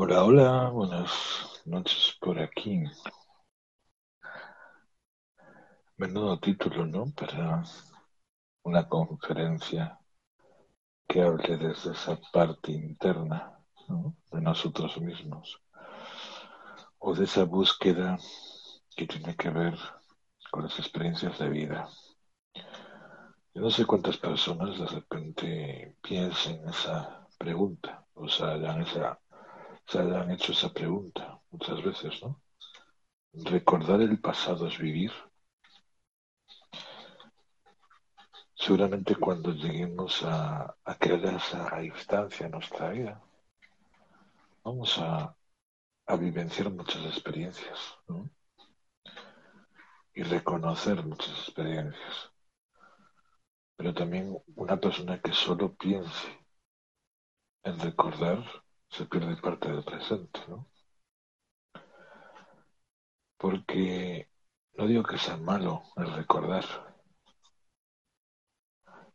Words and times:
Hola, 0.00 0.22
hola, 0.22 0.70
buenas 0.70 1.10
noches 1.64 2.16
por 2.20 2.38
aquí. 2.38 2.84
Menudo 5.96 6.38
título, 6.38 6.86
¿no? 6.86 7.06
Para 7.16 7.64
una 8.62 8.88
conferencia 8.88 9.98
que 11.08 11.20
hable 11.20 11.56
desde 11.56 11.90
esa 11.90 12.16
parte 12.32 12.70
interna 12.70 13.58
¿no? 13.88 14.14
de 14.30 14.40
nosotros 14.40 15.00
mismos 15.00 15.60
o 17.00 17.12
de 17.12 17.24
esa 17.24 17.42
búsqueda 17.42 18.16
que 18.96 19.04
tiene 19.04 19.34
que 19.34 19.50
ver 19.50 19.76
con 20.52 20.62
las 20.62 20.78
experiencias 20.78 21.36
de 21.40 21.48
vida. 21.48 21.88
Yo 23.52 23.62
no 23.62 23.70
sé 23.70 23.84
cuántas 23.84 24.16
personas 24.16 24.78
de 24.78 24.86
repente 24.86 25.96
piensen 26.00 26.68
esa 26.68 27.26
pregunta 27.36 28.06
o 28.14 28.28
se 28.28 28.44
hayan, 28.44 28.82
esa, 28.82 29.18
se 29.88 29.98
hayan 29.98 30.30
hecho 30.30 30.52
esa 30.52 30.72
pregunta 30.72 31.40
muchas 31.50 31.82
veces, 31.82 32.22
¿no? 32.22 32.40
Recordar 33.32 34.00
el 34.02 34.20
pasado 34.20 34.66
es 34.66 34.78
vivir. 34.78 35.12
Seguramente 38.54 39.16
cuando 39.16 39.52
lleguemos 39.52 40.22
a, 40.24 40.76
a 40.84 40.94
crear 40.98 41.24
esa 41.34 41.82
instancia 41.82 42.46
en 42.46 42.52
nuestra 42.52 42.90
vida, 42.90 43.22
vamos 44.62 44.98
a, 44.98 45.34
a 46.06 46.16
vivenciar 46.16 46.70
muchas 46.70 47.04
experiencias 47.06 47.78
¿no? 48.08 48.28
y 50.12 50.22
reconocer 50.22 51.02
muchas 51.04 51.30
experiencias. 51.30 52.30
Pero 53.76 53.94
también 53.94 54.36
una 54.56 54.78
persona 54.78 55.20
que 55.20 55.32
solo 55.32 55.74
piense 55.74 56.28
en 57.62 57.78
recordar 57.78 58.44
se 58.90 59.06
pierde 59.06 59.36
parte 59.36 59.70
del 59.70 59.84
presente, 59.84 60.40
¿no? 60.48 60.66
Porque 63.36 64.28
no 64.74 64.86
digo 64.86 65.02
que 65.02 65.18
sea 65.18 65.36
malo 65.36 65.82
el 65.96 66.12
recordar. 66.12 66.64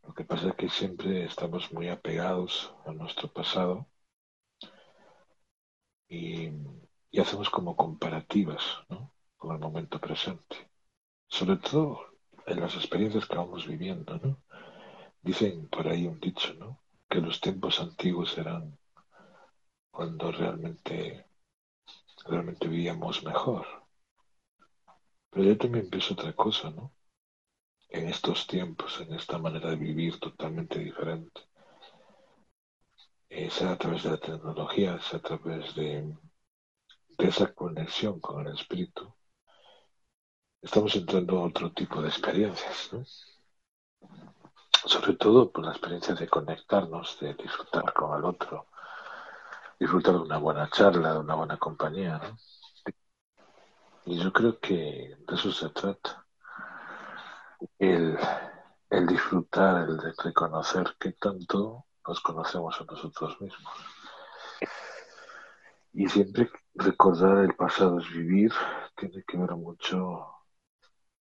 Lo 0.02 0.12
que 0.14 0.24
pasa 0.24 0.48
es 0.48 0.54
que 0.56 0.68
siempre 0.68 1.24
estamos 1.24 1.72
muy 1.72 1.88
apegados 1.88 2.74
a 2.86 2.92
nuestro 2.92 3.32
pasado 3.32 3.88
y, 6.08 6.50
y 7.10 7.20
hacemos 7.20 7.50
como 7.50 7.76
comparativas 7.76 8.62
¿no? 8.88 9.12
con 9.36 9.54
el 9.54 9.60
momento 9.60 10.00
presente. 10.00 10.70
Sobre 11.28 11.56
todo 11.56 12.00
en 12.46 12.60
las 12.60 12.74
experiencias 12.76 13.26
que 13.26 13.36
vamos 13.36 13.66
viviendo, 13.66 14.18
¿no? 14.18 14.42
Dicen 15.22 15.68
por 15.68 15.88
ahí 15.88 16.06
un 16.06 16.20
dicho, 16.20 16.54
¿no? 16.54 16.80
Que 17.08 17.20
los 17.20 17.40
tiempos 17.40 17.80
antiguos 17.80 18.36
eran 18.36 18.78
cuando 19.94 20.32
realmente, 20.32 21.24
realmente 22.26 22.66
vivíamos 22.66 23.22
mejor. 23.22 23.64
Pero 25.30 25.44
yo 25.44 25.56
también 25.56 25.88
pienso 25.88 26.14
otra 26.14 26.32
cosa, 26.32 26.70
¿no? 26.70 26.92
En 27.90 28.08
estos 28.08 28.48
tiempos, 28.48 29.00
en 29.00 29.14
esta 29.14 29.38
manera 29.38 29.70
de 29.70 29.76
vivir 29.76 30.18
totalmente 30.18 30.80
diferente. 30.80 31.42
Es 33.28 33.62
a 33.62 33.78
través 33.78 34.02
de 34.02 34.10
la 34.10 34.16
tecnología, 34.16 34.96
es 34.96 35.14
a 35.14 35.20
través 35.20 35.74
de, 35.76 36.12
de 37.16 37.28
esa 37.28 37.54
conexión 37.54 38.18
con 38.18 38.44
el 38.44 38.54
espíritu. 38.54 39.14
Estamos 40.60 40.96
entrando 40.96 41.38
a 41.38 41.46
otro 41.46 41.72
tipo 41.72 42.02
de 42.02 42.08
experiencias, 42.08 42.92
¿no? 42.92 43.04
sobre 44.86 45.14
todo 45.14 45.50
por 45.52 45.64
la 45.64 45.70
experiencia 45.70 46.14
de 46.14 46.28
conectarnos, 46.28 47.18
de 47.20 47.34
disfrutar 47.34 47.92
con 47.94 48.18
el 48.18 48.24
otro, 48.24 48.66
disfrutar 49.84 50.14
de 50.14 50.20
una 50.20 50.38
buena 50.38 50.70
charla, 50.70 51.12
de 51.12 51.18
una 51.18 51.34
buena 51.34 51.58
compañía. 51.58 52.16
¿no? 52.16 52.38
Y 54.06 54.18
yo 54.18 54.32
creo 54.32 54.58
que 54.58 55.14
de 55.18 55.34
eso 55.34 55.52
se 55.52 55.68
trata. 55.68 56.26
El, 57.78 58.18
el 58.88 59.06
disfrutar, 59.06 59.86
el 59.86 59.98
de 59.98 60.14
reconocer 60.24 60.96
que 60.98 61.12
tanto 61.12 61.84
nos 62.06 62.20
conocemos 62.20 62.80
a 62.80 62.84
nosotros 62.84 63.38
mismos. 63.42 63.74
Y 65.92 66.08
siempre 66.08 66.50
recordar 66.74 67.44
el 67.44 67.54
pasado 67.54 67.98
es 68.00 68.10
vivir, 68.10 68.52
tiene 68.96 69.22
que 69.26 69.36
ver 69.36 69.50
mucho 69.50 70.28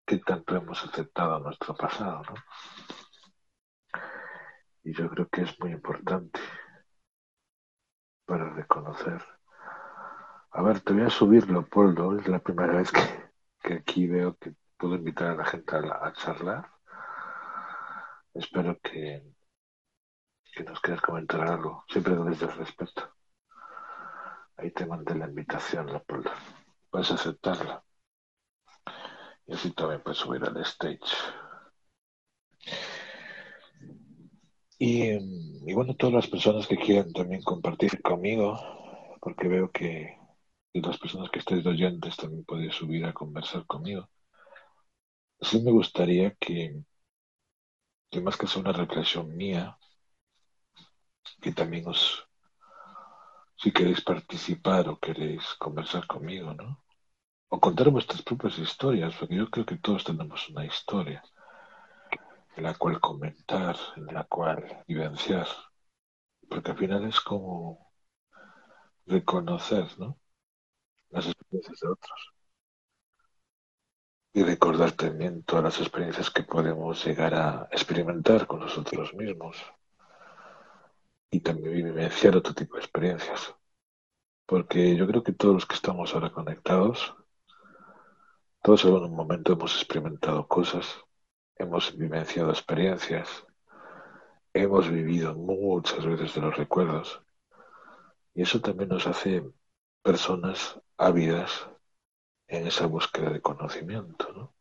qué 0.07 0.19
tanto 0.19 0.55
hemos 0.55 0.85
aceptado 0.85 1.41
nuestro 1.41 1.75
pasado, 1.75 2.23
¿no? 2.29 2.35
Y 4.85 4.95
yo 4.95 5.09
creo 5.11 5.29
que 5.29 5.43
es 5.43 5.59
muy 5.59 5.73
importante 5.73 6.41
para 8.25 8.51
reconocer. 8.51 9.23
A 10.51 10.63
ver, 10.63 10.81
te 10.81 10.93
voy 10.93 11.03
a 11.03 11.11
subir, 11.11 11.51
Leopoldo. 11.51 12.19
Es 12.19 12.29
la 12.29 12.39
primera 12.39 12.75
vez 12.77 12.91
que, 12.93 13.01
que 13.63 13.75
aquí 13.75 14.07
veo 14.07 14.37
que 14.37 14.55
puedo 14.77 14.97
invitar 14.97 15.31
a 15.31 15.37
la 15.37 15.45
gente 15.45 15.77
a, 15.77 15.81
la, 15.81 15.95
a 16.03 16.13
charlar. 16.13 16.71
Espero 18.35 18.79
que, 18.81 19.23
que 20.55 20.65
nos 20.65 20.81
quieras 20.81 21.03
comentar 21.03 21.41
algo, 21.43 21.85
siempre 21.89 22.15
desde 22.17 22.47
el 22.47 22.53
respeto. 22.53 23.15
Ahí 24.57 24.71
te 24.71 24.87
mandé 24.87 25.15
la 25.15 25.27
invitación, 25.27 25.87
Leopoldo. 25.87 26.31
Puedes 26.91 27.11
aceptarla. 27.11 27.83
Y 29.47 29.55
así 29.55 29.73
también 29.73 30.03
puedes 30.03 30.19
subir 30.19 30.45
al 30.45 30.57
stage. 30.59 31.17
Y, 34.85 35.13
y, 35.71 35.75
bueno, 35.75 35.95
todas 35.95 36.13
las 36.13 36.27
personas 36.27 36.67
que 36.67 36.77
quieran 36.77 37.13
también 37.13 37.41
compartir 37.43 38.03
conmigo, 38.03 38.59
porque 39.21 39.47
veo 39.47 39.71
que 39.71 40.19
las 40.75 40.99
personas 40.99 41.31
que 41.31 41.39
estéis 41.39 41.65
oyentes 41.67 42.17
también 42.17 42.45
podéis 42.45 42.75
subir 42.75 43.05
a 43.05 43.13
conversar 43.13 43.65
conmigo. 43.67 44.09
Sí 45.43 45.61
me 45.63 45.73
gustaría 45.73 46.35
que, 46.41 46.83
que 48.11 48.21
más 48.21 48.37
que 48.37 48.47
sea 48.47 48.63
una 48.63 48.73
reflexión 48.73 49.37
mía, 49.37 49.77
que 51.43 51.53
también 51.53 51.85
os, 51.93 52.01
si 53.61 53.69
queréis 53.77 54.01
participar 54.13 54.85
o 54.89 55.01
queréis 55.05 55.45
conversar 55.65 56.05
conmigo, 56.15 56.49
¿no? 56.61 56.69
O 57.55 57.57
contar 57.67 57.89
vuestras 57.91 58.23
propias 58.29 58.59
historias, 58.59 59.15
porque 59.19 59.37
yo 59.41 59.47
creo 59.53 59.67
que 59.67 59.79
todos 59.87 60.05
tenemos 60.05 60.49
una 60.51 60.65
historia 60.67 61.23
la 62.57 62.75
cual 62.75 63.01
comentar, 63.01 63.77
en 63.97 64.07
la 64.07 64.25
cual 64.25 64.85
vivenciar, 64.87 65.47
porque 66.49 66.71
al 66.73 66.79
final 66.79 67.05
es 67.05 67.21
como 67.21 67.93
reconocer 69.07 69.87
¿no? 69.99 70.19
las 71.11 71.27
experiencias 71.27 71.81
de 71.81 71.89
otros 71.89 72.33
y 74.35 74.43
recordar 74.43 74.93
también 74.93 75.43
todas 75.45 75.65
las 75.65 75.81
experiencias 75.81 76.31
que 76.31 76.43
podemos 76.43 77.05
llegar 77.05 77.35
a 77.35 77.69
experimentar 77.71 78.47
con 78.47 78.61
nosotros 78.61 79.13
mismos 79.15 79.57
y 81.31 81.41
también 81.41 81.75
vivenciar 81.75 82.37
otro 82.37 82.55
tipo 82.55 82.77
de 82.77 82.83
experiencias. 82.83 83.55
Porque 84.47 84.97
yo 84.97 85.07
creo 85.07 85.23
que 85.23 85.33
todos 85.33 85.55
los 85.55 85.67
que 85.67 85.75
estamos 85.75 86.15
ahora 86.15 86.31
conectados, 86.31 87.15
todos 88.63 88.85
en 88.85 88.93
un 88.95 89.15
momento 89.15 89.53
hemos 89.53 89.75
experimentado 89.77 90.47
cosas 90.47 90.87
hemos 91.57 91.97
vivenciado 91.97 92.51
experiencias, 92.51 93.47
hemos 94.53 94.91
vivido 94.91 95.35
muchas 95.35 96.05
veces 96.05 96.35
de 96.35 96.41
los 96.41 96.57
recuerdos 96.57 97.23
y 98.35 98.43
eso 98.43 98.61
también 98.61 98.89
nos 98.89 99.07
hace 99.07 99.43
personas 100.03 100.81
ávidas 100.97 101.69
en 102.49 102.67
esa 102.67 102.87
búsqueda 102.87 103.31
de 103.31 103.41
conocimiento. 103.41 104.33
¿no? 104.33 104.55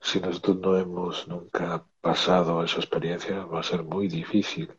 Si 0.00 0.20
nosotros 0.20 0.58
no 0.58 0.76
hemos 0.76 1.28
nunca 1.28 1.86
pasado 2.00 2.64
esa 2.64 2.78
experiencia, 2.78 3.44
va 3.44 3.60
a 3.60 3.64
ser 3.64 3.82
muy 3.84 4.08
difícil 4.08 4.76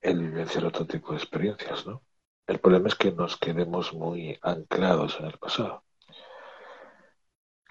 el 0.00 0.18
vivenciar 0.18 0.64
otro 0.64 0.86
tipo 0.86 1.12
de 1.12 1.18
experiencias. 1.18 1.86
¿no? 1.86 2.02
El 2.46 2.58
problema 2.58 2.88
es 2.88 2.94
que 2.96 3.12
nos 3.12 3.36
quedemos 3.36 3.92
muy 3.92 4.38
anclados 4.42 5.18
en 5.20 5.26
el 5.26 5.38
pasado 5.38 5.84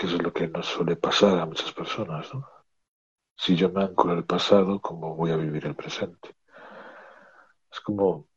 que 0.02 0.08
eso 0.08 0.16
es 0.16 0.24
lo 0.24 0.34
que 0.34 0.48
nos 0.48 0.66
suele 0.66 0.96
pasar 0.96 1.38
a 1.38 1.46
muchas 1.46 1.72
personas, 1.74 2.34
¿no? 2.34 2.50
Si 3.36 3.56
yo 3.56 3.70
me 3.70 3.84
anclo 3.84 4.14
al 4.14 4.26
pasado, 4.26 4.82
¿cómo 4.82 5.16
voy 5.16 5.30
a 5.30 5.36
vivir 5.36 5.68
el 5.68 5.76
presente? 5.76 6.36
Es 7.72 7.80
como 7.82 8.28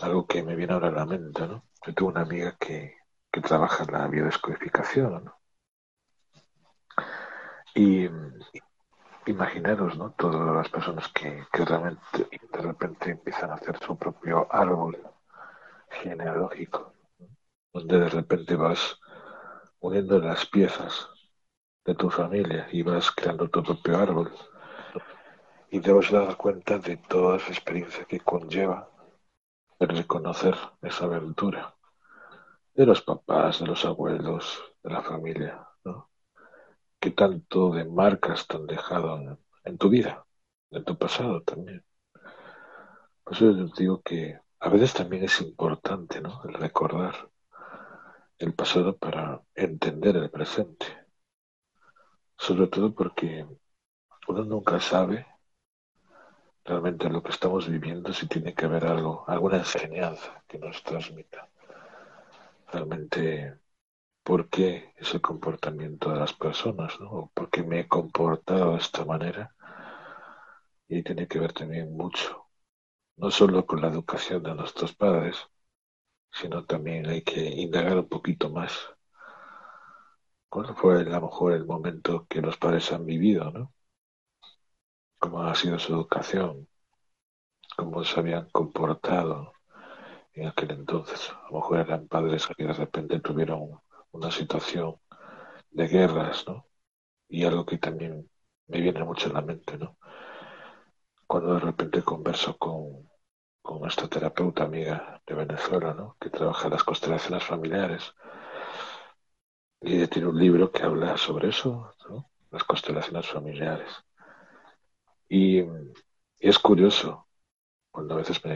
algo 0.00 0.26
que 0.26 0.42
me 0.42 0.56
viene 0.56 0.72
ahora 0.72 0.88
a 0.88 0.90
la 0.90 1.06
mente, 1.06 1.46
¿no? 1.46 1.68
Yo 1.86 1.94
tengo 1.94 2.10
una 2.10 2.22
amiga 2.22 2.56
que, 2.58 2.96
que 3.30 3.40
trabaja 3.40 3.84
en 3.84 3.92
la 3.92 4.08
biodescodificación, 4.08 5.24
¿no? 5.24 5.40
Y, 7.76 8.08
imaginaros, 9.26 9.96
¿no? 9.96 10.10
Todas 10.10 10.56
las 10.56 10.68
personas 10.70 11.06
que, 11.12 11.46
que 11.52 11.64
realmente 11.64 12.28
de 12.52 12.62
repente 12.62 13.10
empiezan 13.10 13.50
a 13.52 13.54
hacer 13.54 13.78
su 13.78 13.96
propio 13.96 14.52
árbol 14.52 14.98
genealógico, 15.88 16.94
donde 17.72 18.00
de 18.00 18.08
repente 18.08 18.56
vas 18.56 18.98
uniendo 19.84 20.18
las 20.18 20.46
piezas 20.46 21.10
de 21.84 21.94
tu 21.94 22.08
familia 22.08 22.66
y 22.72 22.80
vas 22.82 23.10
creando 23.10 23.50
tu 23.50 23.62
propio 23.62 23.98
árbol. 23.98 24.32
Y 25.70 25.86
a 25.86 25.92
dar 25.92 26.36
cuenta 26.38 26.78
de 26.78 26.96
toda 26.96 27.36
esa 27.36 27.50
experiencia 27.50 28.06
que 28.06 28.20
conlleva 28.20 28.88
reconocer 29.78 30.56
esa 30.80 31.04
aventura 31.04 31.74
de 32.72 32.86
los 32.86 33.02
papás, 33.02 33.60
de 33.60 33.66
los 33.66 33.84
abuelos, 33.84 34.58
de 34.82 34.90
la 34.90 35.02
familia, 35.02 35.68
¿no? 35.84 36.08
¿Qué 36.98 37.10
tanto 37.10 37.70
de 37.70 37.84
marcas 37.84 38.46
te 38.46 38.56
han 38.56 38.66
dejado 38.66 39.38
en, 39.64 39.76
tu 39.76 39.90
vida, 39.90 40.24
en 40.70 40.82
tu 40.82 40.96
pasado 40.96 41.42
también? 41.42 41.84
Por 43.22 43.34
eso 43.34 43.50
yo 43.50 43.66
digo 43.76 44.00
que 44.00 44.40
a 44.60 44.68
veces 44.70 44.94
también 44.94 45.24
es 45.24 45.42
importante, 45.42 46.22
¿no? 46.22 46.40
El 46.44 46.54
recordar 46.54 47.28
el 48.38 48.54
pasado 48.54 48.96
para 48.96 49.42
entender 49.54 50.16
el 50.16 50.30
presente. 50.30 50.86
Sobre 52.36 52.66
todo 52.68 52.94
porque 52.94 53.46
uno 54.28 54.44
nunca 54.44 54.80
sabe 54.80 55.26
realmente 56.64 57.10
lo 57.10 57.22
que 57.22 57.30
estamos 57.30 57.68
viviendo 57.68 58.12
si 58.12 58.26
tiene 58.26 58.54
que 58.54 58.64
haber 58.64 58.86
algo, 58.86 59.24
alguna 59.28 59.58
enseñanza 59.58 60.42
que 60.48 60.58
nos 60.58 60.82
transmita. 60.82 61.48
Realmente, 62.72 63.58
¿por 64.22 64.48
qué 64.48 64.92
ese 64.96 65.20
comportamiento 65.20 66.10
de 66.10 66.18
las 66.18 66.32
personas? 66.32 66.98
¿no? 67.00 67.30
¿Por 67.34 67.50
qué 67.50 67.62
me 67.62 67.80
he 67.80 67.88
comportado 67.88 68.72
de 68.72 68.78
esta 68.78 69.04
manera? 69.04 69.54
Y 70.88 71.02
tiene 71.02 71.26
que 71.28 71.38
ver 71.38 71.52
también 71.52 71.94
mucho, 71.96 72.46
no 73.16 73.30
solo 73.30 73.66
con 73.66 73.80
la 73.80 73.88
educación 73.88 74.42
de 74.42 74.54
nuestros 74.54 74.94
padres, 74.94 75.36
sino 76.34 76.66
también 76.66 77.06
hay 77.06 77.22
que 77.22 77.40
indagar 77.40 77.96
un 77.98 78.08
poquito 78.08 78.50
más. 78.50 78.72
¿Cuál 80.48 80.74
fue 80.74 81.00
a 81.02 81.04
lo 81.04 81.20
mejor 81.20 81.52
el 81.52 81.66
momento 81.66 82.26
que 82.28 82.40
los 82.40 82.56
padres 82.56 82.90
han 82.92 83.04
vivido, 83.04 83.50
¿no? 83.50 83.74
cómo 85.24 85.42
ha 85.42 85.54
sido 85.54 85.78
su 85.78 85.94
educación, 85.94 86.68
cómo 87.76 88.04
se 88.04 88.20
habían 88.20 88.48
comportado 88.50 89.54
en 90.34 90.48
aquel 90.48 90.72
entonces. 90.72 91.30
A 91.30 91.48
lo 91.50 91.60
mejor 91.60 91.78
eran 91.80 92.08
padres 92.08 92.46
que 92.56 92.64
de 92.64 92.74
repente 92.74 93.20
tuvieron 93.20 93.80
una 94.12 94.30
situación 94.30 94.96
de 95.70 95.88
guerras, 95.88 96.44
¿no? 96.46 96.66
Y 97.28 97.44
algo 97.44 97.66
que 97.66 97.78
también 97.78 98.30
me 98.68 98.80
viene 98.82 99.04
mucho 99.04 99.28
en 99.28 99.34
la 99.34 99.42
mente, 99.42 99.78
¿no? 99.78 99.96
Cuando 101.26 101.54
de 101.54 101.60
repente 101.60 102.02
converso 102.02 102.56
con, 102.56 103.08
con 103.64 103.88
esta 103.88 104.06
terapeuta 104.08 104.64
amiga 104.64 105.22
de 105.26 105.34
Venezuela, 105.34 105.94
¿no? 105.94 106.16
Que 106.20 106.28
trabaja 106.28 106.68
las 106.68 106.84
constelaciones 106.84 107.44
familiares. 107.44 108.14
Y 109.80 109.96
ella 109.96 110.06
tiene 110.06 110.28
un 110.28 110.38
libro 110.38 110.70
que 110.70 110.82
habla 110.82 111.16
sobre 111.16 111.48
eso, 111.48 111.94
¿no? 112.08 112.30
Las 112.50 112.64
constelaciones 112.64 113.26
familiares. 113.26 113.90
Y, 115.28 115.64
es 116.38 116.58
curioso 116.58 117.26
cuando 117.90 118.14
a 118.14 118.18
veces 118.18 118.44
me, 118.44 118.52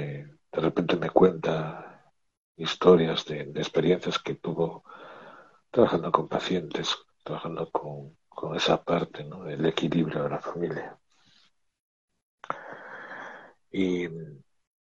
de 0.53 0.61
repente 0.61 0.97
me 0.97 1.09
cuenta 1.11 2.13
historias 2.57 3.25
de, 3.25 3.41
experiencias 3.57 4.19
que 4.19 4.35
tuvo 4.35 4.85
trabajando 5.71 6.13
con 6.13 6.29
pacientes, 6.29 6.95
trabajando 7.25 7.71
con, 7.71 8.17
esa 8.57 8.85
parte 8.85 9.25
¿no? 9.25 9.45
del 9.45 9.65
equilibrio 9.67 10.23
de 10.25 10.29
la 10.31 10.41
familia. 10.41 10.99
Y, 13.73 14.07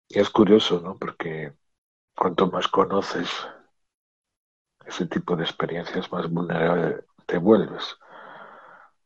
y, 0.09 0.19
es 0.19 0.29
curioso, 0.29 0.79
¿no? 0.81 0.97
Porque 0.97 1.53
cuanto 2.15 2.49
más 2.51 2.67
conoces 2.67 3.29
ese 4.85 5.05
tipo 5.07 5.35
de 5.35 5.43
experiencias, 5.43 6.11
más 6.11 6.29
vulnerable 6.29 7.05
te 7.25 7.37
vuelves. 7.37 7.97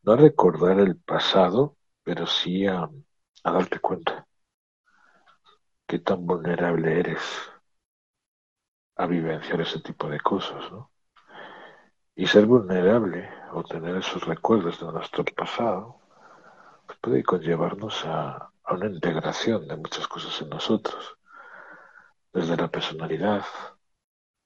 No 0.03 0.13
a 0.13 0.17
recordar 0.17 0.79
el 0.79 0.97
pasado, 0.97 1.77
pero 2.03 2.25
sí 2.27 2.67
a, 2.67 2.89
darte 3.43 3.79
cuenta 3.79 4.27
qué 5.87 5.99
tan 5.99 6.25
vulnerable 6.25 6.99
eres 6.99 7.21
a 8.95 9.05
vivenciar 9.07 9.61
ese 9.61 9.79
tipo 9.81 10.07
de 10.09 10.19
cosas, 10.19 10.71
¿no? 10.71 10.91
Y 12.15 12.27
ser 12.27 12.45
vulnerable 12.45 13.29
o 13.53 13.63
tener 13.63 13.97
esos 13.97 14.25
recuerdos 14.25 14.79
de 14.79 14.91
nuestro 14.91 15.25
pasado 15.25 16.01
pues 16.85 16.99
puede 16.99 17.23
conllevarnos 17.23 18.03
a, 18.05 18.51
una 18.73 18.87
integración 18.87 19.67
de 19.67 19.75
muchas 19.77 20.07
cosas 20.07 20.41
en 20.41 20.49
nosotros, 20.49 21.17
desde 22.33 22.57
la 22.57 22.69
personalidad 22.69 23.45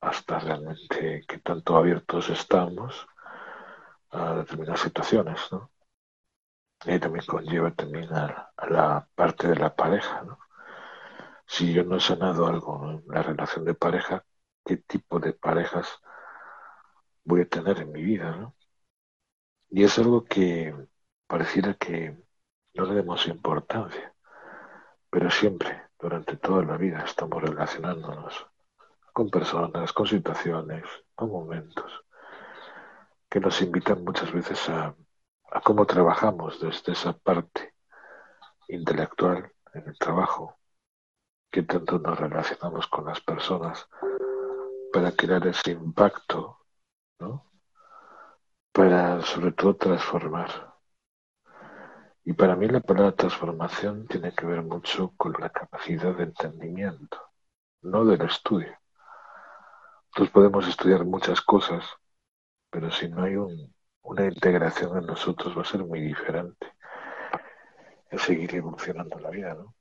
hasta 0.02 0.40
realmente 0.40 1.24
qué 1.28 1.38
tanto 1.40 1.76
abiertos 1.76 2.30
estamos 2.30 3.08
a 4.12 4.36
determinadas 4.36 4.82
situaciones, 4.82 5.40
y 6.86 7.00
también 7.00 7.26
conlleva 7.26 7.72
también 7.74 8.14
a, 8.14 8.52
la 8.70 9.08
parte 9.16 9.48
de 9.48 9.56
la 9.56 9.76
pareja, 9.76 10.24
¿no? 10.24 10.40
Si 11.48 11.74
yo 11.74 11.84
no 11.84 11.98
he 11.98 12.00
sanado 12.00 12.48
algo 12.48 12.90
en 12.90 13.04
la 13.08 13.22
relación 13.24 13.66
de 13.66 13.76
pareja, 13.76 14.26
¿qué 14.66 14.78
tipo 14.78 15.20
de 15.20 15.34
parejas 15.34 16.00
voy 17.24 17.42
a 17.42 17.50
tener 17.50 17.80
en 17.80 17.92
mi 17.92 18.02
vida, 18.04 18.36
¿no? 18.36 18.56
Y 19.70 19.84
es 19.84 19.98
algo 20.00 20.24
que 20.26 20.74
pareciera 21.28 21.74
que 21.76 22.18
no 22.74 22.86
le 22.86 22.96
demos 22.96 23.28
importancia, 23.28 24.15
pero 25.16 25.32
siempre, 25.32 25.82
durante 25.98 26.36
toda 26.36 26.62
la 26.66 26.76
vida, 26.76 27.02
estamos 27.06 27.42
relacionándonos 27.42 28.48
con 29.14 29.30
personas, 29.30 29.94
con 29.94 30.06
situaciones, 30.06 30.84
con 31.16 31.32
momentos 31.32 32.04
que 33.30 33.40
nos 33.40 33.62
invitan 33.62 34.04
muchas 34.04 34.34
veces 34.34 34.68
a 34.68 34.94
cómo 35.64 35.86
trabajamos 35.86 36.60
desde 36.60 36.92
esa 36.92 37.14
parte 37.14 37.76
intelectual 38.68 39.54
en 39.74 39.88
el 39.88 39.98
trabajo, 39.98 40.58
que 41.50 41.64
tanto 41.64 41.98
nos 41.98 42.20
relacionamos 42.20 42.86
con 42.88 43.06
las 43.06 43.22
personas 43.22 43.88
para 44.92 45.14
crear 45.14 45.48
ese 45.48 45.72
impacto, 45.72 46.60
¿no? 47.20 47.50
Para 48.74 49.22
sobre 49.22 49.54
todo 49.54 49.78
transformar. 49.78 50.75
Y 52.26 52.34
para 52.34 52.56
mí 52.56 52.68
la 52.68 52.82
palabra 52.82 53.16
transformación 53.16 54.08
tiene 54.08 54.34
que 54.34 54.46
ver 54.46 54.64
mucho 54.64 55.14
con 55.16 55.34
la 55.40 55.50
capacidad 55.50 56.16
de 56.16 56.24
entendimiento, 56.24 57.18
no 57.84 58.04
del 58.04 58.22
estudio. 58.22 58.78
Entonces 60.08 60.34
podemos 60.34 60.68
estudiar 60.68 61.06
muchas 61.06 61.42
cosas, 61.42 61.86
pero 62.70 62.92
si 62.92 63.08
no 63.10 63.24
hay 63.24 63.36
un 63.36 63.76
una 64.06 64.26
integración 64.26 64.98
en 64.98 65.06
nosotros 65.08 65.58
va 65.58 65.62
a 65.64 65.66
ser 65.66 65.84
muy 65.84 66.00
diferente 66.00 66.74
en 68.12 68.20
seguir 68.20 68.54
evolucionando 68.56 69.20
la 69.20 69.30
vida, 69.30 69.56
¿no? 69.56 69.74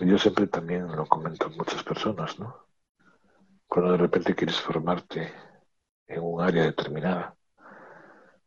Yo 0.00 0.18
siempre 0.18 0.46
también 0.46 0.94
lo 0.94 1.06
comento 1.06 1.46
a 1.46 1.50
muchas 1.50 1.82
personas, 1.82 2.38
¿no? 2.38 2.66
Cuando 3.66 3.92
de 3.92 3.98
repente 3.98 4.34
quieres 4.34 4.60
formarte 4.60 5.32
en 6.06 6.22
un 6.22 6.42
área 6.42 6.64
determinada, 6.64 7.36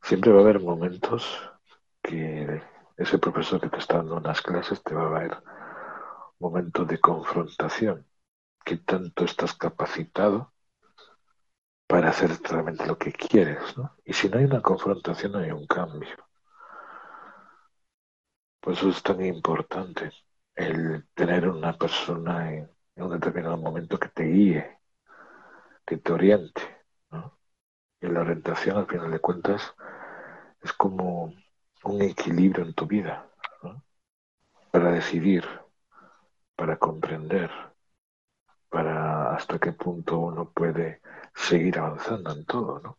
siempre 0.02 0.32
va 0.32 0.40
a 0.40 0.42
haber 0.42 0.60
momentos 0.60 1.49
que 2.10 2.64
ese 2.98 3.20
profesor 3.20 3.62
que 3.62 3.70
te 3.70 3.78
está 3.78 3.98
dando 3.98 4.18
unas 4.18 4.42
clases 4.42 4.82
te 4.82 4.96
va 4.96 5.08
a 5.08 5.28
dar 5.28 5.44
momentos 6.40 6.88
de 6.88 7.00
confrontación, 7.00 8.08
que 8.66 8.78
tanto 8.78 9.26
estás 9.26 9.54
capacitado 9.54 10.52
para 11.88 12.10
hacer 12.10 12.32
realmente 12.44 12.88
lo 12.88 12.98
que 12.98 13.12
quieres, 13.12 13.78
¿no? 13.78 13.96
Y 14.04 14.14
si 14.14 14.28
no 14.28 14.40
hay 14.40 14.46
una 14.46 14.62
confrontación, 14.62 15.34
no 15.34 15.40
hay 15.40 15.52
un 15.52 15.68
cambio. 15.68 16.16
Por 18.60 18.74
eso 18.74 18.90
es 18.90 19.04
tan 19.04 19.24
importante 19.24 20.12
el 20.56 21.08
tener 21.14 21.48
una 21.48 21.78
persona 21.78 22.52
en, 22.52 22.72
un 22.96 23.12
determinado 23.12 23.58
momento 23.58 23.98
que 24.00 24.10
te 24.10 24.24
guíe, 24.24 24.80
que 25.86 25.98
te 25.98 26.12
oriente, 26.12 26.62
¿no? 27.12 27.38
Y 28.02 28.08
la 28.08 28.22
orientación, 28.22 28.78
al 28.78 28.88
final 28.88 29.12
de 29.12 29.20
cuentas, 29.20 29.74
es 30.62 30.74
como 30.74 31.34
un 31.84 32.02
equilibrio 32.02 32.66
en 32.66 32.74
tu 32.74 32.86
vida, 32.86 33.28
¿no? 33.64 33.84
Para 34.72 34.92
decidir, 34.92 35.46
para 36.56 36.78
comprender, 36.78 37.50
para 38.70 39.36
hasta 39.36 39.60
qué 39.60 39.74
punto 39.74 40.20
uno 40.20 40.52
puede 40.52 41.02
seguir 41.34 41.80
avanzando 41.80 42.32
en 42.32 42.46
todo, 42.46 42.80
¿no? 42.80 42.98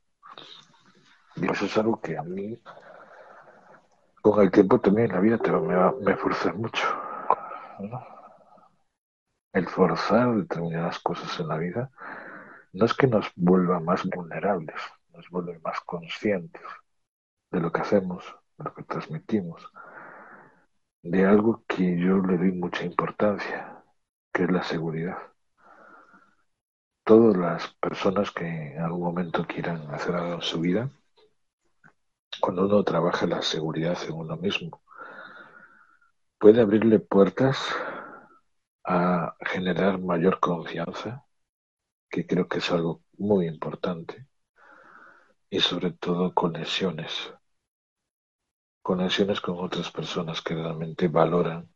Y 1.36 1.50
eso 1.50 1.66
es 1.66 1.78
algo 1.78 2.00
que 2.00 2.18
a 2.18 2.22
mí, 2.22 2.60
con 4.22 4.42
el 4.42 4.50
tiempo 4.50 4.80
también 4.80 5.08
en 5.08 5.16
la 5.16 5.20
vida 5.20 5.38
te, 5.38 5.50
me, 5.52 5.74
va, 5.74 5.94
me 6.00 6.16
forza 6.16 6.52
mucho. 6.52 6.86
El 9.52 9.68
forzar 9.68 10.34
determinadas 10.36 10.98
cosas 10.98 11.38
en 11.40 11.48
la 11.48 11.56
vida 11.56 11.90
no 12.72 12.84
es 12.84 12.94
que 12.94 13.06
nos 13.06 13.30
vuelva 13.34 13.80
más 13.80 14.04
vulnerables, 14.04 14.76
nos 15.12 15.28
vuelve 15.30 15.58
más 15.60 15.80
conscientes 15.80 16.62
de 17.50 17.60
lo 17.60 17.72
que 17.72 17.80
hacemos, 17.80 18.24
lo 18.64 18.74
que 18.74 18.82
transmitimos, 18.84 19.66
de 21.02 21.24
algo 21.24 21.64
que 21.66 21.98
yo 21.98 22.18
le 22.18 22.36
doy 22.36 22.52
mucha 22.52 22.84
importancia, 22.84 23.82
que 24.32 24.44
es 24.44 24.50
la 24.50 24.62
seguridad. 24.62 25.18
Todas 27.04 27.36
las 27.36 27.74
personas 27.74 28.30
que 28.30 28.74
en 28.74 28.80
algún 28.82 29.02
momento 29.02 29.46
quieran 29.46 29.92
hacer 29.92 30.14
algo 30.14 30.34
en 30.34 30.42
su 30.42 30.60
vida, 30.60 30.90
cuando 32.40 32.66
uno 32.66 32.84
trabaja 32.84 33.26
la 33.26 33.42
seguridad 33.42 33.98
en 34.06 34.12
uno 34.12 34.36
mismo, 34.36 34.82
puede 36.38 36.60
abrirle 36.60 37.00
puertas 37.00 37.58
a 38.84 39.34
generar 39.40 39.98
mayor 39.98 40.40
confianza, 40.40 41.24
que 42.08 42.26
creo 42.26 42.48
que 42.48 42.58
es 42.58 42.70
algo 42.70 43.02
muy 43.18 43.46
importante, 43.46 44.26
y 45.48 45.60
sobre 45.60 45.90
todo 45.92 46.34
conexiones, 46.34 47.32
conexiones 48.82 49.40
con 49.40 49.58
otras 49.58 49.90
personas 49.90 50.42
que 50.42 50.54
realmente 50.54 51.08
valoran 51.08 51.68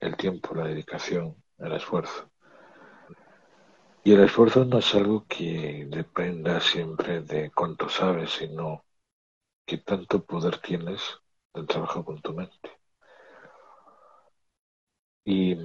el 0.00 0.16
tiempo, 0.16 0.54
la 0.54 0.66
dedicación, 0.66 1.36
el 1.58 1.72
esfuerzo. 1.74 2.30
Y 4.02 4.12
el 4.12 4.24
esfuerzo 4.24 4.64
no 4.64 4.78
es 4.78 4.92
algo 4.96 5.24
que 5.28 5.86
dependa 5.88 6.60
siempre 6.60 7.20
de 7.20 7.52
cuánto 7.52 7.88
sabes, 7.88 8.32
sino 8.32 8.84
que 9.66 9.78
tanto 9.78 10.24
poder 10.24 10.58
tienes 10.58 11.02
del 11.54 11.66
trabajo 11.66 12.04
con 12.04 12.20
tu 12.22 12.34
mente. 12.34 12.70
Y, 15.24 15.56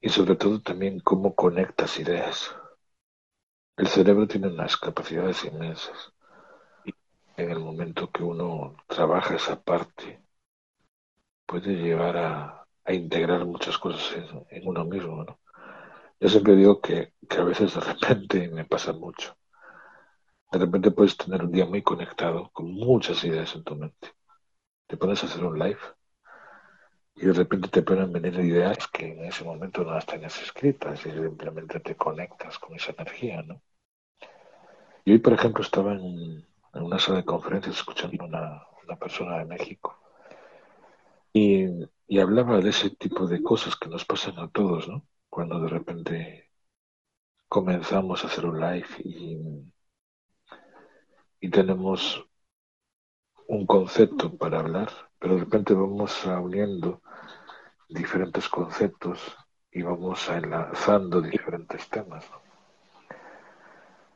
y 0.00 0.08
sobre 0.10 0.36
todo 0.36 0.60
también 0.62 1.00
cómo 1.00 1.34
conectas 1.34 1.98
ideas. 1.98 2.54
El 3.78 3.86
cerebro 3.86 4.28
tiene 4.28 4.48
unas 4.48 4.76
capacidades 4.76 5.42
inmensas. 5.46 6.12
En 7.36 7.50
el 7.50 7.60
momento 7.60 8.10
que 8.10 8.22
uno 8.22 8.76
trabaja 8.88 9.36
esa 9.36 9.62
parte, 9.62 10.20
puede 11.46 11.74
llevar 11.74 12.16
a, 12.16 12.66
a 12.84 12.92
integrar 12.92 13.44
muchas 13.46 13.78
cosas 13.78 14.16
en, 14.16 14.46
en 14.50 14.68
uno 14.68 14.84
mismo, 14.84 15.24
¿no? 15.24 15.38
Yo 16.20 16.28
siempre 16.28 16.56
digo 16.56 16.80
que, 16.80 17.12
que, 17.28 17.36
a 17.38 17.44
veces 17.44 17.74
de 17.74 17.80
repente 17.80 18.48
me 18.48 18.64
pasa 18.64 18.92
mucho. 18.92 19.36
De 20.50 20.58
repente 20.58 20.90
puedes 20.90 21.16
tener 21.16 21.44
un 21.44 21.52
día 21.52 21.66
muy 21.66 21.82
conectado 21.82 22.50
con 22.52 22.72
muchas 22.72 23.22
ideas 23.24 23.54
en 23.54 23.64
tu 23.64 23.76
mente. 23.76 24.12
Te 24.86 24.96
pones 24.96 25.22
a 25.22 25.26
hacer 25.26 25.44
un 25.44 25.58
live 25.58 25.78
y 27.16 27.26
de 27.26 27.32
repente 27.32 27.68
te 27.68 27.82
pueden 27.82 28.12
venir 28.12 28.34
ideas 28.40 28.88
que 28.88 29.12
en 29.12 29.24
ese 29.24 29.44
momento 29.44 29.84
no 29.84 29.92
las 29.92 30.06
tenías 30.06 30.40
escritas 30.42 31.04
y 31.06 31.10
simplemente 31.10 31.80
te 31.80 31.96
conectas 31.96 32.58
con 32.58 32.74
esa 32.76 32.92
energía, 32.92 33.42
¿no? 33.42 33.62
Y 35.04 35.12
hoy, 35.12 35.18
por 35.18 35.32
ejemplo, 35.32 35.62
estaba 35.62 35.92
en, 35.94 36.44
en 36.76 36.82
una 36.84 36.98
sala 37.00 37.18
de 37.18 37.24
conferencias 37.24 37.76
escuchando 37.76 38.22
a 38.24 38.26
una, 38.26 38.62
una 38.84 38.96
persona 38.96 39.38
de 39.38 39.46
México 39.46 39.98
y, 41.32 41.66
y 42.08 42.18
hablaba 42.18 42.60
de 42.60 42.70
ese 42.70 42.90
tipo 42.90 43.26
de 43.26 43.42
cosas 43.42 43.76
que 43.76 43.88
nos 43.88 44.04
pasan 44.04 44.38
a 44.38 44.48
todos, 44.50 44.88
¿no? 44.88 45.06
Cuando 45.28 45.60
de 45.60 45.68
repente 45.68 46.50
comenzamos 47.48 48.22
a 48.24 48.28
hacer 48.28 48.46
un 48.46 48.60
live 48.60 48.88
y, 49.04 49.38
y 51.40 51.50
tenemos 51.50 52.26
un 53.48 53.66
concepto 53.66 54.36
para 54.36 54.60
hablar, 54.60 54.88
pero 55.18 55.34
de 55.34 55.40
repente 55.40 55.74
vamos 55.74 56.24
uniendo 56.26 57.02
diferentes 57.88 58.48
conceptos 58.48 59.36
y 59.72 59.82
vamos 59.82 60.28
enlazando 60.28 61.20
diferentes 61.22 61.88
temas. 61.90 62.24
¿no? 62.30 62.38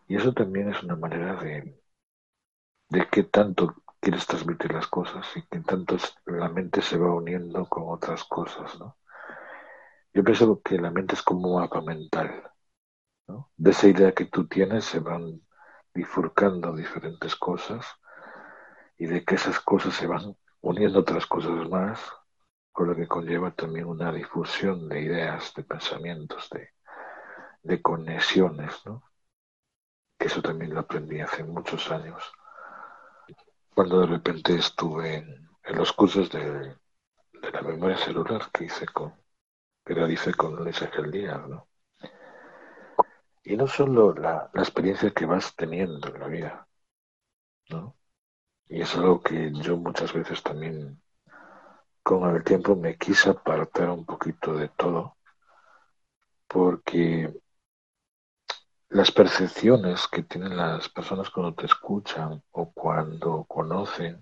Y 0.09 0.17
eso 0.17 0.33
también 0.35 0.69
es 0.69 0.83
una 0.83 0.97
manera 0.97 1.37
de, 1.43 1.80
de 2.91 3.09
qué 3.09 3.25
tanto 3.25 3.75
quieres 4.01 4.27
transmitir 4.27 4.73
las 4.75 4.87
cosas 4.87 5.27
y 5.37 5.43
qué 5.51 5.61
tanto 5.61 5.97
la 6.27 6.51
mente 6.51 6.83
se 6.83 6.99
va 6.99 7.15
uniendo 7.15 7.65
con 7.67 7.85
otras 7.89 8.25
cosas, 8.25 8.79
¿no? 8.79 8.99
Yo 10.15 10.23
pienso 10.25 10.61
que 10.63 10.79
la 10.79 10.91
mente 10.91 11.15
es 11.15 11.23
como 11.23 11.49
un 11.49 11.61
mapa 11.61 11.81
mental. 11.81 12.45
¿no? 13.29 13.51
De 13.57 13.71
esa 13.73 13.89
idea 13.89 14.13
que 14.15 14.27
tú 14.27 14.47
tienes 14.49 14.85
se 14.87 15.01
van 15.01 15.43
bifurcando 15.95 16.75
diferentes 16.77 17.37
cosas 17.37 17.87
y 18.99 19.07
de 19.07 19.25
que 19.25 19.35
esas 19.35 19.61
cosas 19.61 19.95
se 19.95 20.07
van 20.07 20.37
uniendo 20.61 21.01
otras 21.01 21.27
cosas 21.27 21.69
más, 21.69 22.01
con 22.73 22.89
lo 22.89 22.97
que 22.97 23.09
conlleva 23.09 23.51
también 23.53 23.87
una 23.87 24.13
difusión 24.13 24.89
de 24.89 25.03
ideas, 25.03 25.53
de 25.55 25.65
pensamientos, 25.65 26.49
de, 26.51 26.71
de 27.63 27.83
conexiones, 27.83 28.83
¿no? 28.87 29.03
Que 30.19 30.29
eso 30.29 30.41
también 30.41 30.73
lo 30.73 30.79
aprendí 30.79 31.19
hace 31.21 31.43
muchos 31.43 31.91
años, 31.91 32.23
cuando 33.81 34.01
de 34.03 34.09
repente 34.09 34.57
estuve 34.57 35.15
en, 35.15 35.49
los 35.75 35.91
cursos 35.95 36.29
de, 36.29 36.77
la 37.51 37.63
memoria 37.63 37.97
celular 37.97 38.51
que 38.53 38.65
hice 38.65 38.85
con, 38.85 39.15
que 39.83 39.95
realicé 39.95 40.35
con 40.35 40.55
Luis 40.55 40.85
Díaz, 41.11 41.49
¿no? 41.49 41.67
Y 43.43 43.57
no 43.57 43.67
solo 43.67 44.13
la, 44.13 44.51
la, 44.53 44.61
experiencia 44.61 45.13
que 45.13 45.25
vas 45.25 45.57
teniendo 45.57 46.09
en 46.09 46.21
la 46.21 46.27
vida, 46.27 46.69
¿no? 47.71 47.97
Y 48.67 48.83
es 48.83 48.95
algo 48.97 49.23
que 49.23 49.51
yo 49.51 49.79
muchas 49.79 50.13
veces 50.13 50.43
también 50.43 51.01
con 52.03 52.37
el 52.37 52.45
tiempo 52.45 52.77
me 52.77 52.99
quise 52.99 53.31
apartar 53.31 53.89
un 53.89 54.05
poquito 54.05 54.59
de 54.59 54.69
todo, 54.69 55.17
porque 56.47 57.33
las 58.91 59.13
percepciones 59.13 60.09
que 60.09 60.25
tienen 60.25 60.57
las 60.57 60.89
personas 60.89 61.31
cuando 61.31 61.55
te 61.55 61.67
escuchan 61.67 62.43
o 62.51 62.73
cuando 62.73 63.45
conocen 63.45 64.21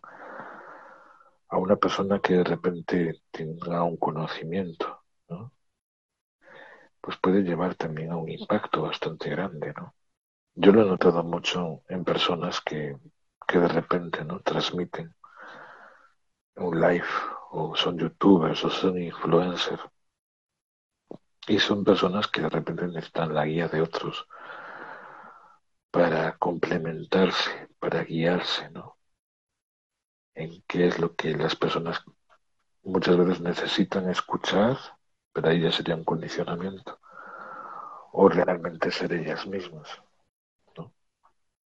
a 1.49 1.57
una 1.57 1.77
persona 1.77 2.21
que 2.21 2.35
de 2.35 2.45
repente 2.45 3.23
tenga 3.31 3.83
un 3.83 3.97
conocimiento, 3.97 5.05
¿no? 5.29 5.53
pues 7.01 7.17
puede 7.17 7.43
llevar 7.43 7.75
también 7.77 8.13
a 8.13 8.19
un 8.19 8.29
impacto 8.29 8.83
bastante 8.83 9.31
grande, 9.31 9.73
¿no? 9.75 9.95
Yo 10.55 10.73
lo 10.73 10.83
he 10.83 10.87
notado 10.87 11.25
mucho 11.25 11.83
en 11.89 12.05
personas 12.05 12.61
que, 12.61 12.99
que 13.47 13.59
de 13.59 13.69
repente 13.69 14.25
no 14.25 14.41
transmiten 14.41 15.15
un 16.57 16.79
live 16.79 17.07
o 17.53 17.75
son 17.75 17.97
youtubers 17.99 18.63
o 18.65 18.71
son 18.71 19.01
influencers 19.01 19.81
y 21.47 21.59
son 21.59 21.85
personas 21.85 22.29
que 22.29 22.43
de 22.43 22.51
repente 22.51 22.87
necesitan 22.87 23.35
la 23.35 23.47
guía 23.47 23.69
de 23.69 23.81
otros 23.81 24.27
para 25.91 26.37
complementarse, 26.39 27.69
para 27.79 28.05
guiarse, 28.05 28.71
¿no? 28.71 28.99
En 30.35 30.63
qué 30.67 30.87
es 30.87 30.99
lo 30.99 31.15
que 31.15 31.37
las 31.37 31.57
personas 31.57 32.03
muchas 32.83 33.17
veces 33.17 33.41
necesitan 33.41 34.09
escuchar 34.09 34.79
pero 35.39 35.51
ahí 35.51 35.61
ya 35.61 35.71
sería 35.71 35.95
un 35.95 36.03
condicionamiento. 36.03 36.99
O 38.13 38.29
realmente 38.29 38.91
ser 38.91 39.13
ellas 39.13 39.47
mismas. 39.47 39.89
¿no? 40.77 40.93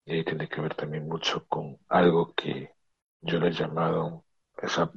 Y 0.06 0.14
ahí 0.14 0.24
tiene 0.24 0.48
que 0.48 0.62
ver 0.62 0.74
también 0.74 1.06
mucho 1.06 1.46
con 1.48 1.78
algo 1.90 2.34
que 2.34 2.74
yo 3.20 3.40
le 3.40 3.50
he 3.50 3.52
llamado 3.52 4.24
esa 4.62 4.90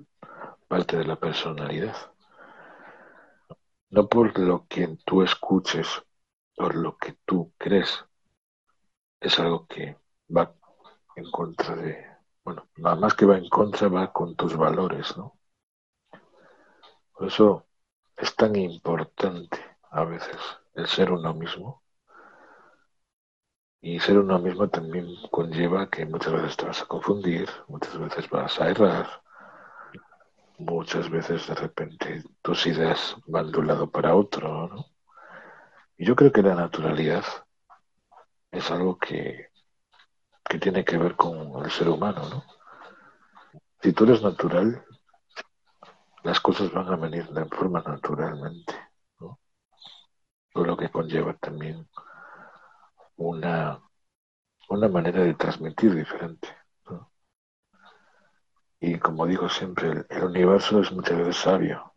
parte 0.68 0.98
de 0.98 1.04
la 1.04 1.16
personalidad. 1.16 1.96
No 3.88 4.08
por 4.08 4.38
lo 4.38 4.66
que 4.68 4.96
tú 5.04 5.22
escuches, 5.22 5.88
por 6.54 6.76
lo 6.76 6.96
que 6.96 7.16
tú 7.24 7.52
crees, 7.58 8.04
es 9.20 9.38
algo 9.38 9.66
que 9.66 9.96
va 10.34 10.54
en 11.16 11.30
contra 11.30 11.76
de, 11.76 12.06
bueno, 12.44 12.68
nada 12.76 12.96
más 12.96 13.14
que 13.14 13.26
va 13.26 13.36
en 13.38 13.48
contra, 13.48 13.88
va 13.88 14.12
con 14.12 14.34
tus 14.36 14.56
valores, 14.56 15.16
¿no? 15.16 15.38
Por 17.12 17.28
eso 17.28 17.66
es 18.16 18.34
tan 18.34 18.56
importante 18.56 19.58
a 19.90 20.04
veces 20.04 20.36
el 20.74 20.86
ser 20.86 21.12
uno 21.12 21.34
mismo. 21.34 21.82
Y 23.82 23.98
ser 24.00 24.18
uno 24.18 24.38
mismo 24.38 24.68
también 24.68 25.06
conlleva 25.30 25.88
que 25.88 26.06
muchas 26.06 26.32
veces 26.34 26.56
te 26.56 26.66
vas 26.66 26.82
a 26.82 26.86
confundir, 26.86 27.48
muchas 27.68 27.98
veces 27.98 28.28
vas 28.28 28.60
a 28.60 28.68
errar, 28.70 29.22
muchas 30.58 31.10
veces 31.10 31.46
de 31.48 31.54
repente 31.54 32.22
tus 32.42 32.66
ideas 32.66 33.16
van 33.26 33.50
de 33.50 33.58
un 33.58 33.66
lado 33.66 33.90
para 33.90 34.14
otro, 34.14 34.68
¿no? 34.68 34.86
Y 35.96 36.06
yo 36.06 36.16
creo 36.16 36.32
que 36.32 36.42
la 36.42 36.54
naturalidad 36.54 37.24
es 38.50 38.70
algo 38.70 38.98
que, 38.98 39.50
que 40.44 40.58
tiene 40.58 40.84
que 40.84 40.98
ver 40.98 41.16
con 41.16 41.64
el 41.64 41.70
ser 41.70 41.88
humano, 41.88 42.28
¿no? 42.28 42.44
Si 43.82 43.92
tú 43.92 44.04
eres 44.04 44.22
natural, 44.22 44.84
las 46.22 46.40
cosas 46.40 46.70
van 46.72 46.88
a 46.88 46.96
venir 46.96 47.28
de 47.30 47.46
forma 47.46 47.80
naturalmente, 47.80 48.74
¿no? 49.18 49.38
lo 50.54 50.76
que 50.76 50.90
conlleva 50.90 51.32
también 51.34 51.88
una, 53.16 53.80
una 54.68 54.88
manera 54.88 55.22
de 55.22 55.34
transmitir 55.34 55.94
diferente. 55.94 56.48
¿no? 56.90 57.10
Y 58.80 58.98
como 58.98 59.26
digo 59.26 59.48
siempre, 59.48 60.04
el, 60.08 60.24
universo 60.24 60.80
es 60.80 60.92
muchas 60.92 61.16
veces 61.16 61.36
sabio. 61.36 61.94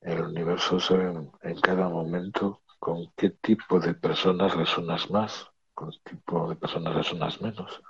El 0.00 0.22
universo 0.22 0.80
sabe 0.80 1.10
en, 1.10 1.32
en 1.42 1.60
cada 1.60 1.88
momento 1.88 2.61
con 2.82 3.12
qué 3.14 3.30
tipo 3.30 3.78
de 3.78 3.94
personas 3.94 4.56
resonas 4.56 5.08
más, 5.08 5.48
con 5.72 5.92
qué 5.92 6.16
tipo 6.16 6.48
de 6.48 6.56
personas 6.56 6.96
resonas 6.96 7.40
menos. 7.40 7.80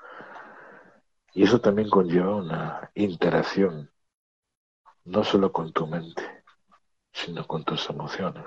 Y 1.33 1.45
eso 1.45 1.63
también 1.63 1.89
conlleva 1.89 2.37
una 2.37 2.91
interacción 2.95 3.91
no 5.07 5.25
solo 5.25 5.51
con 5.51 5.73
tu 5.73 5.87
mente, 5.87 6.45
sino 7.11 7.47
con 7.47 7.65
tus 7.65 7.89
emociones. 7.89 8.45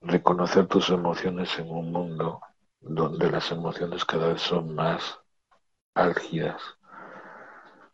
Reconocer 0.00 0.66
tus 0.66 0.90
emociones 0.90 1.56
en 1.60 1.70
un 1.70 1.92
mundo 1.92 2.40
donde 2.80 3.30
las 3.30 3.52
emociones 3.52 4.04
cada 4.04 4.32
vez 4.32 4.42
son 4.42 4.74
más 4.74 5.20
álgidas, 5.94 6.60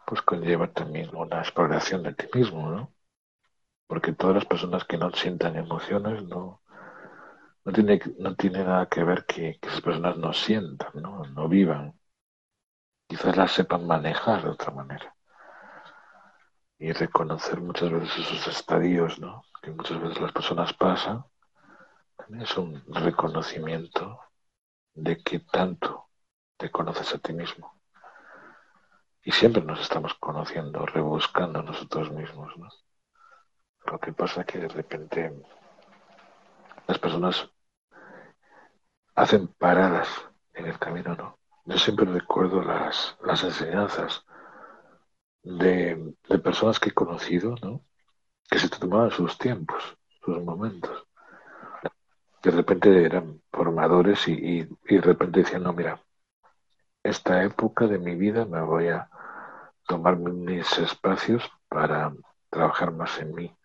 pues 0.07 0.23
conlleva 0.23 0.73
también 0.73 1.15
una 1.15 1.41
exploración 1.41 2.05
de 2.05 2.15
ti 2.15 2.26
mismo, 2.33 2.71
¿no? 2.71 2.97
porque 3.87 4.12
todas 4.12 4.35
las 4.35 4.45
personas 4.45 4.85
que 4.85 4.99
no 4.99 5.11
sientan 5.12 5.57
emociones 5.57 6.23
no, 6.25 6.62
no, 7.66 7.73
tiene, 7.73 8.00
no 8.18 8.37
tiene 8.37 8.64
nada 8.64 8.87
que 8.87 9.02
ver 9.02 9.26
que, 9.26 9.58
que 9.61 9.68
esas 9.68 9.80
personas 9.80 10.16
no 10.16 10.32
sientan, 10.32 10.92
¿no? 10.94 11.25
no 11.25 11.49
vivan. 11.49 11.99
Quizás 13.08 13.37
las 13.37 13.52
sepan 13.52 13.87
manejar 13.87 14.44
de 14.44 14.50
otra 14.50 14.70
manera. 14.70 15.14
Y 16.78 16.92
reconocer 16.92 17.61
muchas 17.61 17.90
veces 17.90 18.18
esos 18.18 18.46
estadios 18.46 19.18
¿no? 19.18 19.42
que 19.61 19.73
muchas 19.73 20.00
veces 20.00 20.20
las 20.20 20.30
personas 20.30 20.73
pasan, 20.75 21.25
es 22.38 22.56
un 22.56 22.85
reconocimiento 22.87 24.20
de 24.94 25.18
que 25.18 25.40
tanto 25.40 26.11
te 26.56 26.70
conoces 26.70 27.14
a 27.14 27.18
ti 27.18 27.32
mismo. 27.32 27.80
Y 29.25 29.32
siempre 29.32 29.62
nos 29.62 29.80
estamos 29.80 30.14
conociendo, 30.14 30.87
rebuscando 30.87 31.62
nosotros 31.62 32.12
mismos, 32.12 32.56
¿no? 32.56 32.68
Lo 33.90 33.99
que 33.99 34.12
pasa 34.12 34.42
es 34.42 34.46
que 34.46 34.58
de 34.58 34.68
repente 34.68 35.32
las 36.87 36.99
personas 36.99 37.50
hacen 39.16 39.49
paradas 39.49 40.08
en 40.54 40.66
el 40.66 40.78
camino, 40.78 41.16
¿no? 41.16 41.38
Yo 41.64 41.78
siempre 41.78 42.06
recuerdo 42.06 42.62
las, 42.62 43.16
las 43.25 43.42
enseñanzas 43.42 44.25
de, 45.42 46.14
de 46.28 46.38
personas 46.38 46.78
que 46.78 46.90
he 46.90 46.94
conocido, 46.94 47.54
¿no? 47.62 47.82
Que 48.50 48.58
se 48.58 48.68
tomaban 48.68 49.11
sus 49.12 49.38
tiempos, 49.38 49.82
sus 50.25 50.42
momentos. 50.42 51.06
De 52.42 52.50
repente 52.50 53.04
eran 53.04 53.42
formadores 53.52 54.26
y, 54.28 54.32
y, 54.32 54.68
y 54.88 54.94
de 54.96 55.00
repente 55.02 55.40
decían, 55.40 55.64
no, 55.64 55.75
mira, 55.75 56.00
esta 57.02 57.42
época 57.42 57.87
de 57.87 57.99
mi 57.99 58.14
vida 58.16 58.44
me 58.44 58.61
voy 58.61 58.88
a 58.88 59.08
tomar 59.87 60.16
mis 60.18 60.78
espacios 60.78 61.42
para 61.68 62.12
trabajar 62.50 62.92
más 62.92 63.18
en 63.20 63.35
mí. 63.35 63.56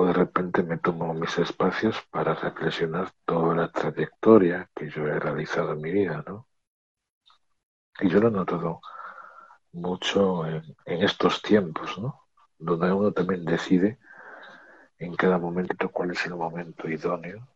O 0.00 0.06
de 0.06 0.14
repente 0.14 0.62
me 0.62 0.78
tomo 0.78 1.12
mis 1.12 1.36
espacios 1.46 1.94
para 2.10 2.34
reflexionar 2.34 3.06
toda 3.26 3.54
la 3.54 3.70
trayectoria 3.70 4.70
que 4.74 4.88
yo 4.88 5.06
he 5.06 5.18
realizado 5.20 5.72
en 5.74 5.80
mi 5.82 5.90
vida, 5.90 6.24
¿no? 6.26 6.48
Y 8.00 8.08
yo 8.08 8.18
lo 8.18 8.28
he 8.28 8.30
notado 8.30 8.80
mucho 9.72 10.46
en, 10.46 10.64
estos 10.86 11.42
tiempos, 11.42 11.98
¿no? 11.98 12.28
Donde 12.58 12.90
uno 12.90 13.12
también 13.12 13.44
decide 13.44 13.98
en 14.96 15.14
cada 15.16 15.36
momento 15.36 15.90
cuál 15.90 16.12
es 16.12 16.24
el 16.24 16.34
momento 16.34 16.88
idóneo 16.88 17.46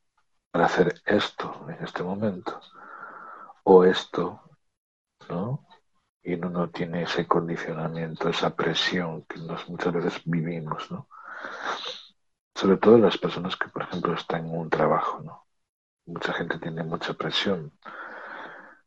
para 0.51 0.67
hacer 0.67 1.01
esto 1.07 1.67
en 1.71 1.83
este 1.83 2.03
momento 2.03 2.61
o 3.63 3.85
esto, 3.85 4.43
¿no? 5.31 5.67
y 6.23 6.35
uno 6.35 6.51
no 6.51 6.71
tiene 6.71 7.05
ese 7.05 7.27
condicionamiento, 7.27 8.29
esa 8.29 8.55
presión 8.55 9.25
que 9.25 9.39
nos 9.41 9.67
muchas 9.71 9.95
veces 9.95 10.23
vivimos, 10.27 10.91
¿no? 10.91 11.09
Sobre 12.65 12.79
todo 12.79 12.97
las 12.97 13.19
personas 13.19 13.55
que, 13.55 13.69
por 13.69 13.83
ejemplo, 13.83 14.15
están 14.15 14.47
en 14.47 14.57
un 14.57 14.71
trabajo, 14.71 15.21
¿no? 15.21 15.47
Mucha 16.07 16.33
gente 16.33 16.59
tiene 16.59 16.85
mucha 16.85 17.15
presión. 17.15 17.73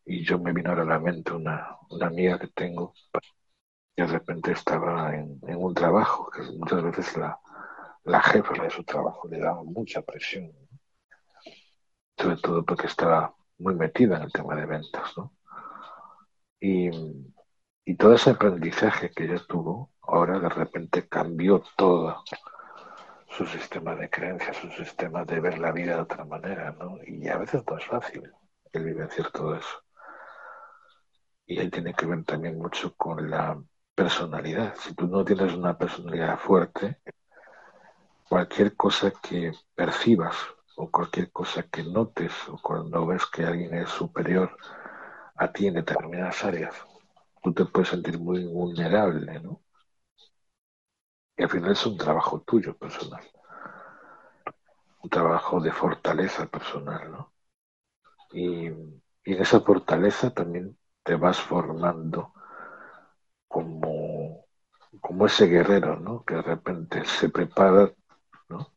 Y 0.05 0.23
yo 0.25 0.39
me 0.39 0.53
vino 0.53 0.71
a 0.71 0.83
la 0.83 0.97
mente 0.99 1.33
una, 1.33 1.77
una 1.91 2.07
amiga 2.07 2.39
que 2.39 2.47
tengo 2.47 2.93
que 3.95 4.03
de 4.03 4.07
repente 4.07 4.51
estaba 4.53 5.13
en, 5.13 5.39
en 5.45 5.57
un 5.57 5.73
trabajo, 5.73 6.29
que 6.31 6.41
muchas 6.41 6.81
veces 6.83 7.17
la, 7.17 7.37
la 8.05 8.21
jefa 8.21 8.53
de 8.63 8.69
su 8.69 8.83
trabajo 8.85 9.27
le 9.27 9.39
daba 9.39 9.63
mucha 9.63 10.01
presión, 10.01 10.51
sobre 12.17 12.37
todo 12.37 12.65
porque 12.65 12.87
estaba 12.87 13.33
muy 13.59 13.73
metida 13.75 14.17
en 14.17 14.23
el 14.23 14.31
tema 14.31 14.55
de 14.55 14.65
ventas, 14.65 15.11
¿no? 15.17 15.33
Y, 16.59 16.89
y 17.85 17.95
todo 17.95 18.13
ese 18.13 18.31
aprendizaje 18.31 19.09
que 19.11 19.23
ella 19.25 19.41
tuvo, 19.47 19.91
ahora 20.01 20.39
de 20.39 20.49
repente 20.49 21.07
cambió 21.07 21.63
todo 21.75 22.23
su 23.37 23.45
sistema 23.45 23.95
de 23.95 24.09
creencias, 24.09 24.57
su 24.57 24.69
sistema 24.71 25.23
de 25.23 25.39
ver 25.39 25.59
la 25.59 25.71
vida 25.71 25.95
de 25.95 26.01
otra 26.01 26.25
manera, 26.25 26.71
¿no? 26.71 26.97
Y 27.05 27.27
a 27.29 27.37
veces 27.37 27.63
no 27.69 27.77
es 27.77 27.85
fácil 27.85 28.31
el 28.73 28.83
vivenciar 28.83 29.31
todo 29.31 29.55
eso. 29.55 29.83
Y 31.47 31.57
ahí 31.59 31.71
tiene 31.71 31.95
que 31.95 32.05
ver 32.05 32.23
también 32.25 32.59
mucho 32.59 32.93
con 32.95 33.27
la 33.31 33.59
personalidad. 33.95 34.75
Si 34.79 34.93
tú 34.93 35.07
no 35.07 35.25
tienes 35.25 35.51
una 35.53 35.75
personalidad 35.75 36.37
fuerte, 36.37 36.99
cualquier 38.29 38.75
cosa 38.75 39.11
que 39.11 39.51
percibas 39.75 40.35
o 40.75 40.89
cualquier 40.91 41.31
cosa 41.31 41.63
que 41.63 41.83
notes 41.83 42.31
o 42.47 42.57
cuando 42.61 43.05
ves 43.07 43.25
que 43.25 43.43
alguien 43.43 43.73
es 43.73 43.89
superior 43.89 44.55
a 45.35 45.51
ti 45.51 45.67
en 45.67 45.75
determinadas 45.75 46.43
áreas, 46.43 46.75
tú 47.43 47.53
te 47.53 47.65
puedes 47.65 47.89
sentir 47.89 48.19
muy 48.19 48.45
vulnerable, 48.45 49.39
¿no? 49.41 49.61
Y 51.37 51.43
al 51.43 51.49
final 51.49 51.71
es 51.71 51.85
un 51.85 51.97
trabajo 51.97 52.41
tuyo 52.41 52.75
personal, 52.75 53.23
un 55.03 55.09
trabajo 55.09 55.59
de 55.61 55.71
fortaleza 55.71 56.47
personal, 56.47 57.11
¿no? 57.11 57.31
Y, 58.31 58.67
en 58.67 59.01
esa 59.41 59.59
fortaleza 59.59 60.33
también 60.33 60.77
te 61.03 61.15
vas 61.15 61.39
formando 61.39 62.33
como, 63.47 64.45
como 65.01 65.25
ese 65.25 65.47
guerrero, 65.47 65.99
¿no? 65.99 66.23
Que 66.23 66.35
de 66.35 66.41
repente 66.41 67.05
se 67.05 67.29
prepara, 67.29 67.91
¿no? 68.49 68.73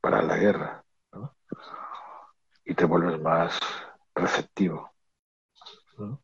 Para 0.00 0.22
la 0.22 0.36
guerra, 0.36 0.84
¿no? 1.12 1.34
Y 2.64 2.74
te 2.74 2.84
vuelves 2.84 3.20
más 3.20 3.58
receptivo, 4.14 4.92
¿no? 5.96 6.22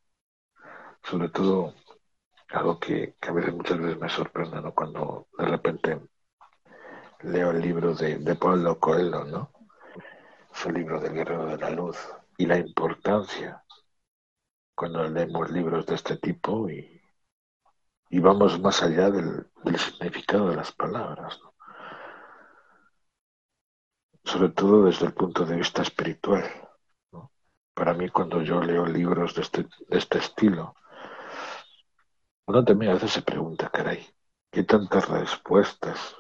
Sobre 1.02 1.30
todo 1.30 1.74
algo 2.54 2.78
que, 2.78 3.16
que, 3.20 3.28
a 3.28 3.32
veces 3.32 3.54
muchas 3.54 3.78
veces 3.78 3.98
me 3.98 4.08
sorprende, 4.08 4.60
¿no? 4.60 4.72
Cuando 4.74 5.28
de 5.36 5.46
repente 5.46 6.00
leo 7.22 7.50
el 7.50 7.60
libro 7.60 7.94
de, 7.94 8.18
de 8.18 8.34
Pablo 8.36 8.78
Coelho, 8.78 9.24
¿no? 9.24 9.50
El 10.66 10.74
libro 10.74 11.00
del 11.00 11.12
guerrero 11.12 11.46
de 11.46 11.58
la 11.58 11.70
luz 11.70 11.96
y 12.38 12.46
la 12.46 12.58
importancia 12.58 13.62
cuando 14.74 15.04
leemos 15.08 15.50
libros 15.50 15.86
de 15.86 15.94
este 15.94 16.16
tipo 16.16 16.68
y, 16.70 17.00
y 18.10 18.18
vamos 18.18 18.60
más 18.60 18.82
allá 18.82 19.10
del, 19.10 19.46
del, 19.64 19.78
significado 19.78 20.50
de 20.50 20.56
las 20.56 20.72
palabras, 20.72 21.40
sobre 24.24 24.48
todo 24.50 24.84
desde 24.84 25.06
el 25.06 25.14
punto 25.14 25.44
de 25.44 25.56
vista 25.56 25.82
espiritual. 25.82 26.44
Para 27.74 27.92
mí, 27.92 28.08
cuando 28.08 28.40
yo 28.42 28.60
leo 28.60 28.86
libros 28.86 29.34
de 29.34 29.42
este, 29.42 29.62
de 29.62 29.98
este 29.98 30.18
estilo, 30.18 30.74
uno 32.46 32.64
también 32.64 32.90
a 32.90 32.94
veces 32.94 33.12
se 33.12 33.22
pregunta, 33.22 33.70
caray, 33.70 34.06
¿qué 34.50 34.64
tantas 34.64 35.08
respuestas 35.08 36.14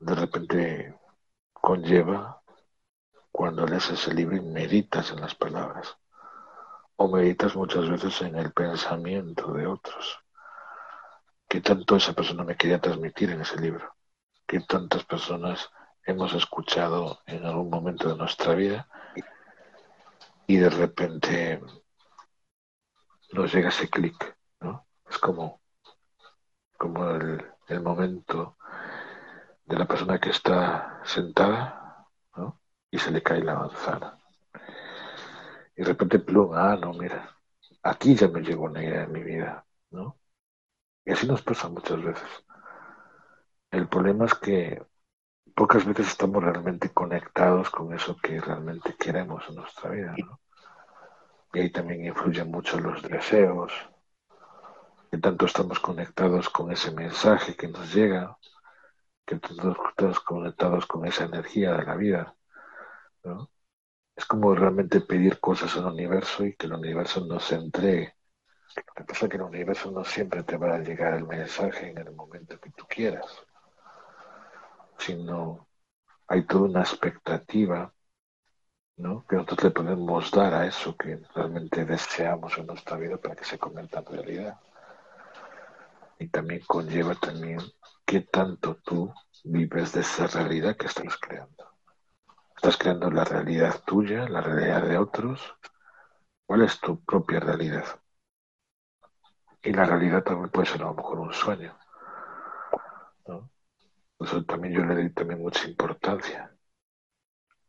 de 0.00 0.14
repente 0.14 0.98
conlleva 1.52 2.42
cuando 3.30 3.66
lees 3.66 3.90
ese 3.90 4.12
libro 4.12 4.36
y 4.36 4.40
meditas 4.40 5.10
en 5.10 5.20
las 5.20 5.34
palabras? 5.34 5.96
O 6.96 7.08
meditas 7.08 7.56
muchas 7.56 7.88
veces 7.88 8.20
en 8.20 8.36
el 8.36 8.52
pensamiento 8.52 9.52
de 9.52 9.66
otros. 9.66 10.18
¿Qué 11.48 11.60
tanto 11.60 11.96
esa 11.96 12.12
persona 12.12 12.44
me 12.44 12.56
quería 12.56 12.80
transmitir 12.80 13.30
en 13.30 13.40
ese 13.40 13.58
libro? 13.58 13.94
¿Qué 14.46 14.60
tantas 14.60 15.04
personas 15.04 15.70
hemos 16.04 16.34
escuchado 16.34 17.20
en 17.26 17.46
algún 17.46 17.70
momento 17.70 18.10
de 18.10 18.16
nuestra 18.16 18.54
vida 18.54 18.88
y 20.46 20.56
de 20.56 20.68
repente 20.68 21.60
nos 23.32 23.52
llega 23.54 23.70
ese 23.70 23.88
clic? 23.88 24.36
Es 25.12 25.18
como, 25.18 25.60
como 26.78 27.10
el, 27.10 27.44
el, 27.68 27.82
momento 27.82 28.56
de 29.66 29.76
la 29.76 29.84
persona 29.84 30.18
que 30.18 30.30
está 30.30 31.02
sentada 31.04 32.08
y 32.90 32.98
se 32.98 33.10
le 33.10 33.22
cae 33.22 33.42
la 33.42 33.56
manzana. 33.56 34.18
Y 35.76 35.82
de 35.82 35.84
repente 35.84 36.18
pluma, 36.18 36.72
ah, 36.72 36.76
no, 36.76 36.94
mira, 36.94 37.36
aquí 37.82 38.14
ya 38.14 38.28
me 38.28 38.40
llegó 38.40 38.64
una 38.64 38.82
idea 38.82 39.02
en 39.02 39.12
mi 39.12 39.22
vida, 39.22 39.66
¿no? 39.90 40.18
Y 41.04 41.12
así 41.12 41.26
nos 41.26 41.42
pasa 41.42 41.68
muchas 41.68 42.02
veces. 42.02 42.30
El 43.70 43.88
problema 43.88 44.24
es 44.24 44.34
que 44.34 44.82
pocas 45.54 45.84
veces 45.84 46.08
estamos 46.08 46.42
realmente 46.42 46.90
conectados 46.90 47.68
con 47.68 47.92
eso 47.92 48.16
que 48.16 48.40
realmente 48.40 48.96
queremos 48.98 49.46
en 49.50 49.56
nuestra 49.56 49.90
vida, 49.90 50.14
¿no? 50.16 50.40
Y 51.52 51.60
ahí 51.60 51.70
también 51.70 52.06
influyen 52.06 52.50
mucho 52.50 52.80
los 52.80 53.02
deseos, 53.02 53.72
que 55.12 55.18
tanto 55.18 55.44
estamos 55.44 55.78
conectados 55.78 56.48
con 56.48 56.72
ese 56.72 56.90
mensaje 56.90 57.54
que 57.54 57.68
nos 57.68 57.92
llega, 57.94 58.38
que 59.26 59.36
todos 59.38 59.76
estamos 59.90 60.20
conectados 60.20 60.86
con 60.86 61.06
esa 61.06 61.24
energía 61.24 61.72
de 61.72 61.84
la 61.84 61.96
vida. 61.96 62.34
Es 64.16 64.24
como 64.24 64.54
realmente 64.54 65.02
pedir 65.02 65.38
cosas 65.38 65.76
al 65.76 65.84
universo 65.84 66.46
y 66.46 66.56
que 66.56 66.64
el 66.64 66.72
universo 66.72 67.26
nos 67.26 67.52
entregue. 67.52 68.16
Lo 68.74 68.94
que 68.94 69.04
pasa 69.04 69.26
es 69.26 69.30
que 69.30 69.36
el 69.36 69.42
universo 69.42 69.90
no 69.90 70.02
siempre 70.02 70.44
te 70.44 70.56
va 70.56 70.76
a 70.76 70.78
llegar 70.78 71.12
el 71.12 71.26
mensaje 71.26 71.90
en 71.90 71.98
el 71.98 72.12
momento 72.12 72.58
que 72.58 72.70
tú 72.70 72.86
quieras, 72.88 73.26
sino 74.96 75.68
hay 76.26 76.46
toda 76.46 76.70
una 76.70 76.80
expectativa 76.80 77.92
¿no? 78.96 79.26
que 79.26 79.36
nosotros 79.36 79.64
le 79.64 79.70
podemos 79.72 80.30
dar 80.30 80.54
a 80.54 80.66
eso 80.66 80.96
que 80.96 81.20
realmente 81.34 81.84
deseamos 81.84 82.56
en 82.56 82.66
nuestra 82.66 82.96
vida 82.96 83.18
para 83.18 83.36
que 83.36 83.44
se 83.44 83.58
convierta 83.58 83.98
en 83.98 84.06
realidad 84.06 84.58
y 86.22 86.28
también 86.28 86.62
conlleva 86.66 87.16
también 87.16 87.58
qué 88.06 88.20
tanto 88.20 88.76
tú 88.76 89.12
vives 89.42 89.92
de 89.92 90.02
esa 90.02 90.28
realidad 90.28 90.76
que 90.76 90.86
estás 90.86 91.16
creando. 91.16 91.68
Estás 92.54 92.76
creando 92.76 93.10
la 93.10 93.24
realidad 93.24 93.82
tuya, 93.84 94.28
la 94.28 94.40
realidad 94.40 94.86
de 94.86 94.98
otros. 94.98 95.40
¿Cuál 96.46 96.62
es 96.62 96.78
tu 96.80 97.04
propia 97.04 97.40
realidad? 97.40 98.00
Y 99.64 99.72
la 99.72 99.84
realidad 99.84 100.22
también 100.22 100.50
puede 100.50 100.68
ser 100.68 100.82
a 100.82 100.86
lo 100.86 100.94
mejor 100.94 101.18
un 101.18 101.32
sueño. 101.32 101.76
Eso 104.20 104.44
también 104.44 104.74
yo 104.74 104.84
le 104.84 104.94
doy 104.94 105.10
también 105.12 105.42
mucha 105.42 105.66
importancia 105.68 106.54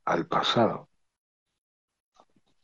al 0.05 0.27
pasado. 0.27 0.89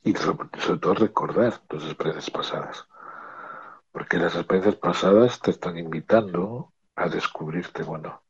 Y 0.03 0.13
sobre 0.15 0.79
todo 0.79 0.93
recordar 0.93 1.57
tus 1.67 1.83
experiencias 1.85 2.29
pasadas. 2.29 2.87
Porque 3.91 4.17
las 4.17 4.35
experiencias 4.35 4.75
pasadas 4.75 5.39
te 5.39 5.51
están 5.51 5.77
invitando 5.77 6.73
a 6.95 7.09
descubrirte, 7.09 7.83
bueno, 7.83 8.23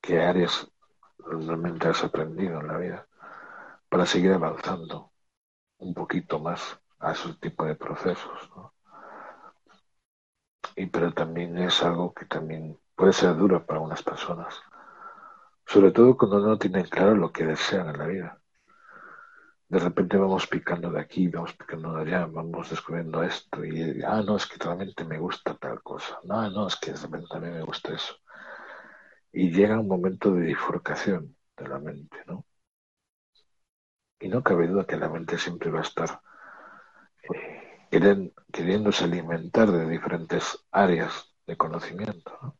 qué 0.00 0.20
áreas 0.20 0.70
realmente 1.18 1.88
has 1.88 2.04
aprendido 2.04 2.60
en 2.60 2.68
la 2.68 2.76
vida 2.76 3.06
para 3.88 4.06
seguir 4.06 4.32
avanzando 4.32 5.12
un 5.78 5.94
poquito 5.94 6.38
más 6.38 6.78
a 6.98 7.12
ese 7.12 7.34
tipo 7.34 7.64
de 7.64 7.76
procesos. 7.76 8.50
Y 10.76 10.86
pero 10.86 11.12
también 11.12 11.56
es 11.58 11.82
algo 11.82 12.12
que 12.12 12.24
también 12.26 12.78
puede 12.96 13.12
ser 13.12 13.36
duro 13.36 13.64
para 13.64 13.80
unas 13.80 14.02
personas, 14.02 14.60
sobre 15.66 15.92
todo 15.92 16.16
cuando 16.16 16.40
no 16.40 16.58
tienen 16.58 16.86
claro 16.86 17.14
lo 17.14 17.32
que 17.32 17.44
desean 17.44 17.88
en 17.88 17.98
la 17.98 18.06
vida 18.06 18.43
de 19.74 19.80
repente 19.80 20.16
vamos 20.16 20.46
picando 20.46 20.88
de 20.92 21.00
aquí, 21.00 21.26
vamos 21.26 21.52
picando 21.54 21.94
de 21.94 22.02
allá, 22.02 22.26
vamos 22.26 22.70
descubriendo 22.70 23.24
esto 23.24 23.64
y, 23.64 24.00
ah, 24.04 24.22
no, 24.24 24.36
es 24.36 24.46
que 24.46 24.56
realmente 24.56 25.04
me 25.04 25.18
gusta 25.18 25.56
tal 25.56 25.82
cosa, 25.82 26.20
no, 26.22 26.48
no, 26.48 26.68
es 26.68 26.76
que 26.76 26.92
de 26.92 26.98
repente 26.98 27.26
también 27.28 27.54
me 27.54 27.62
gusta 27.62 27.92
eso. 27.92 28.14
Y 29.32 29.50
llega 29.50 29.80
un 29.80 29.88
momento 29.88 30.32
de 30.32 30.42
bifurcación 30.46 31.36
de 31.56 31.68
la 31.68 31.80
mente, 31.80 32.18
¿no? 32.28 32.46
Y 34.20 34.28
no 34.28 34.44
cabe 34.44 34.68
duda 34.68 34.86
que 34.86 34.96
la 34.96 35.08
mente 35.08 35.38
siempre 35.38 35.72
va 35.72 35.80
a 35.80 35.82
estar 35.82 36.20
eh, 37.28 38.32
queriéndose 38.52 39.04
alimentar 39.04 39.72
de 39.72 39.88
diferentes 39.88 40.64
áreas 40.70 41.34
de 41.48 41.56
conocimiento, 41.56 42.38
¿no? 42.40 42.56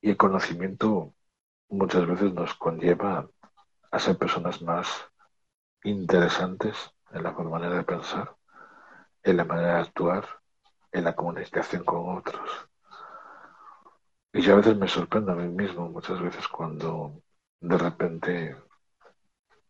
Y 0.00 0.10
el 0.10 0.16
conocimiento 0.16 1.12
muchas 1.68 2.06
veces 2.06 2.32
nos 2.32 2.54
conlleva 2.54 3.28
a 3.90 3.98
ser 3.98 4.16
personas 4.16 4.62
más 4.62 5.10
interesantes 5.84 6.76
en 7.12 7.22
la 7.22 7.32
manera 7.32 7.74
de 7.76 7.84
pensar, 7.84 8.36
en 9.22 9.36
la 9.36 9.44
manera 9.44 9.74
de 9.74 9.80
actuar, 9.80 10.26
en 10.92 11.04
la 11.04 11.14
comunicación 11.14 11.84
con 11.84 12.16
otros. 12.16 12.68
Y 14.32 14.42
yo 14.42 14.54
a 14.54 14.56
veces 14.56 14.76
me 14.76 14.88
sorprendo 14.88 15.32
a 15.32 15.36
mí 15.36 15.48
mismo, 15.48 15.88
muchas 15.88 16.20
veces 16.20 16.46
cuando 16.48 17.22
de 17.60 17.78
repente 17.78 18.56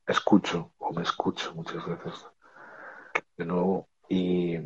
escucho 0.07 0.73
o 0.79 0.93
me 0.93 1.03
escucho 1.03 1.55
muchas 1.55 1.85
veces 1.87 2.27
de 3.37 3.45
nuevo 3.45 3.89
y, 4.09 4.57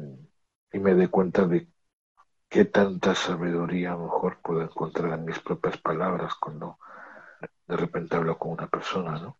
me 0.72 0.94
doy 0.94 1.08
cuenta 1.08 1.46
de 1.46 1.68
qué 2.48 2.64
tanta 2.64 3.14
sabiduría 3.14 3.92
a 3.92 3.96
lo 3.96 4.04
mejor 4.04 4.40
puedo 4.42 4.62
encontrar 4.62 5.12
en 5.18 5.24
mis 5.24 5.38
propias 5.40 5.78
palabras 5.78 6.34
cuando 6.36 6.78
de 7.66 7.76
repente 7.76 8.16
hablo 8.16 8.38
con 8.38 8.52
una 8.52 8.68
persona, 8.68 9.18
¿no? 9.18 9.38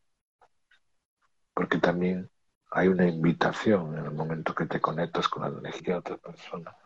Porque 1.55 1.79
también 1.79 2.31
hay 2.71 2.89
una 2.89 3.07
invitación 3.07 3.97
en 3.99 4.07
el 4.07 4.13
momento 4.13 4.55
que 4.55 4.67
te 4.67 4.81
conectas 4.81 5.29
con 5.29 5.43
la 5.43 5.49
energía 5.59 5.95
de 5.95 6.01
otra 6.01 6.17
persona. 6.17 6.77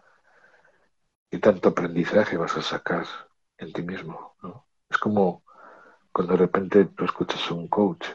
¿Qué 1.31 1.39
tanto 1.39 1.69
aprendizaje 1.69 2.37
vas 2.37 2.57
a 2.57 2.63
sacar 2.63 3.07
en 3.59 3.73
ti 3.73 3.83
mismo? 3.83 4.35
Es 4.89 4.99
como 4.99 5.43
cuando 6.13 6.33
de 6.33 6.39
repente 6.39 6.85
tú 6.87 7.05
escuchas 7.05 7.51
a 7.51 7.55
un 7.55 7.69
coach 7.69 8.07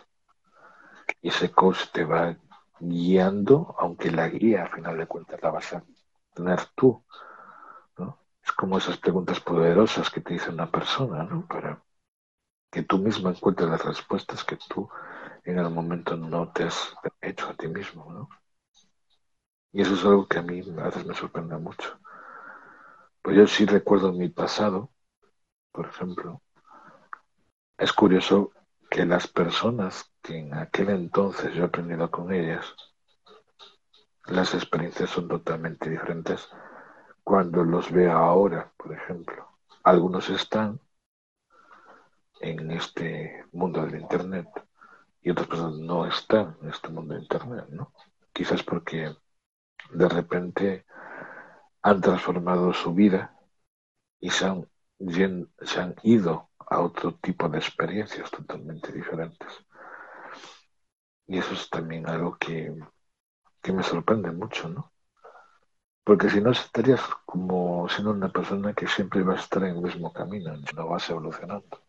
y 1.21 1.29
ese 1.29 1.51
coach 1.51 1.91
te 1.93 2.03
va 2.03 2.35
guiando, 2.79 3.75
aunque 3.79 4.11
la 4.11 4.27
guía 4.27 4.63
a 4.63 4.69
final 4.69 4.97
de 4.97 5.07
cuentas 5.07 5.41
la 5.41 5.51
vas 5.51 5.73
a 5.73 5.83
tener 6.33 6.59
tú. 6.75 7.03
Es 8.43 8.51
como 8.53 8.77
esas 8.79 8.97
preguntas 8.97 9.39
poderosas 9.39 10.09
que 10.09 10.19
te 10.19 10.33
dice 10.33 10.49
una 10.49 10.69
persona, 10.71 11.23
¿no? 11.23 11.45
Para 11.47 11.83
que 12.71 12.83
tú 12.83 12.97
mismo 12.97 13.29
encuentres 13.29 13.69
las 13.69 13.85
respuestas 13.85 14.43
que 14.43 14.57
tú 14.67 14.89
en 15.43 15.59
el 15.59 15.69
momento 15.69 16.15
no 16.15 16.51
te 16.51 16.65
has 16.65 16.93
hecho 17.21 17.47
a 17.47 17.53
ti 17.53 17.67
mismo, 17.67 18.11
¿no? 18.11 18.29
Y 19.73 19.81
eso 19.81 19.93
es 19.95 20.03
algo 20.03 20.27
que 20.27 20.39
a 20.39 20.41
mí 20.41 20.61
a 20.77 20.83
veces 20.83 21.05
me 21.05 21.15
sorprende 21.15 21.57
mucho. 21.57 21.99
Pues 23.21 23.37
yo 23.37 23.47
sí 23.47 23.65
recuerdo 23.65 24.11
mi 24.11 24.29
pasado, 24.29 24.91
por 25.71 25.87
ejemplo. 25.87 26.41
Es 27.77 27.93
curioso 27.93 28.51
que 28.89 29.05
las 29.05 29.27
personas 29.27 30.11
que 30.21 30.37
en 30.37 30.53
aquel 30.53 30.89
entonces 30.89 31.53
yo 31.53 31.63
he 31.63 31.65
aprendido 31.67 32.11
con 32.11 32.33
ellas, 32.33 32.75
las 34.25 34.53
experiencias 34.53 35.09
son 35.09 35.27
totalmente 35.27 35.89
diferentes 35.89 36.49
cuando 37.23 37.63
los 37.63 37.91
veo 37.91 38.11
ahora, 38.11 38.71
por 38.77 38.93
ejemplo. 38.93 39.47
Algunos 39.83 40.29
están 40.29 40.79
en 42.41 42.71
este 42.71 43.45
mundo 43.51 43.85
del 43.85 44.01
Internet 44.01 44.47
y 45.21 45.29
otras 45.29 45.47
personas 45.47 45.77
no 45.77 46.05
están 46.05 46.57
en 46.61 46.69
este 46.69 46.89
mundo 46.89 47.13
de 47.13 47.21
Internet, 47.21 47.65
¿no? 47.69 47.93
Quizás 48.33 48.63
porque 48.63 49.15
de 49.91 50.09
repente 50.09 50.85
han 51.81 52.01
transformado 52.01 52.73
su 52.73 52.93
vida 52.93 53.35
y 54.19 54.29
se 54.29 54.45
han, 54.45 54.67
han 55.77 55.95
ido 56.03 56.49
a 56.59 56.79
otro 56.79 57.15
tipo 57.15 57.49
de 57.49 57.57
experiencias 57.59 58.31
totalmente 58.31 58.91
diferentes. 58.91 59.49
Y 61.27 61.37
eso 61.39 61.53
es 61.53 61.69
también 61.69 62.07
algo 62.07 62.37
que, 62.37 62.75
que 63.61 63.73
me 63.73 63.83
sorprende 63.83 64.31
mucho, 64.31 64.69
¿no? 64.69 64.91
Porque 66.03 66.29
si 66.29 66.41
no 66.41 66.51
estarías 66.51 67.01
como 67.25 67.87
siendo 67.89 68.11
una 68.11 68.29
persona 68.31 68.73
que 68.73 68.87
siempre 68.87 69.23
va 69.23 69.33
a 69.33 69.39
estar 69.39 69.63
en 69.63 69.75
el 69.75 69.81
mismo 69.81 70.11
camino, 70.13 70.53
no 70.75 70.87
vas 70.87 71.09
evolucionando. 71.09 71.81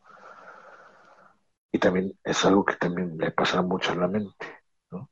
Y 1.73 1.79
también 1.79 2.17
es 2.23 2.45
algo 2.45 2.65
que 2.65 2.77
también 2.77 3.17
le 3.19 3.33
pasa 3.33 3.63
mucho 3.63 3.93
a 3.93 3.97
la 3.97 4.09
mente, 4.09 4.47
¿no? 4.91 5.11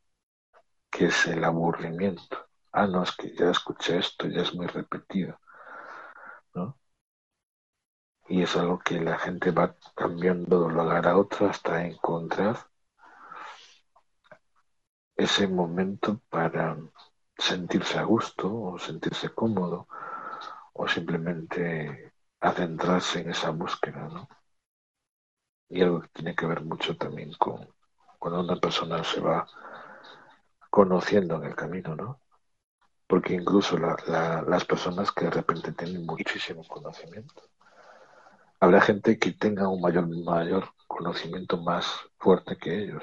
Que 0.90 1.06
es 1.06 1.26
el 1.26 1.44
aburrimiento. 1.44 2.48
Ah, 2.72 2.86
no, 2.86 3.02
es 3.04 3.12
que 3.16 3.34
ya 3.36 3.50
escuché 3.50 3.98
esto, 3.98 4.28
ya 4.28 4.42
es 4.42 4.54
muy 4.54 4.66
repetido, 4.68 5.38
¿no? 6.54 6.76
Y 8.30 8.40
es 8.40 8.56
algo 8.56 8.78
que 8.78 8.98
la 8.98 9.18
gente 9.18 9.50
va 9.50 9.76
cambiando 9.94 10.58
de 10.60 10.64
un 10.68 10.74
lugar 10.74 11.06
a 11.06 11.18
otro 11.18 11.50
hasta 11.50 11.84
encontrar 11.84 12.56
ese 15.16 15.46
momento 15.46 16.20
para 16.28 16.76
sentirse 17.38 17.96
a 17.98 18.02
gusto 18.04 18.46
o 18.52 18.78
sentirse 18.78 19.28
cómodo 19.40 19.86
o 20.74 20.88
simplemente 20.88 22.12
adentrarse 22.40 23.20
en 23.20 23.30
esa 23.30 23.50
búsqueda, 23.50 24.08
¿no? 24.08 24.28
Y 25.70 25.82
algo 25.82 26.02
que 26.02 26.08
tiene 26.08 26.34
que 26.34 26.46
ver 26.46 26.62
mucho 26.62 26.96
también 26.96 27.32
con 27.38 27.66
cuando 28.18 28.40
una 28.40 28.56
persona 28.56 29.02
se 29.02 29.20
va 29.20 29.46
conociendo 30.68 31.36
en 31.36 31.44
el 31.44 31.54
camino, 31.54 31.96
¿no? 31.96 32.20
Porque 33.06 33.34
incluso 33.34 33.78
las 33.78 34.64
personas 34.66 35.10
que 35.10 35.24
de 35.24 35.30
repente 35.30 35.72
tienen 35.72 36.04
muchísimo 36.04 36.62
conocimiento, 36.64 37.42
habrá 38.60 38.80
gente 38.80 39.18
que 39.18 39.32
tenga 39.32 39.68
un 39.68 39.80
mayor, 39.80 40.06
mayor 40.08 40.68
conocimiento 40.86 41.56
más 41.56 41.86
fuerte 42.18 42.56
que 42.58 42.82
ellos. 42.84 43.02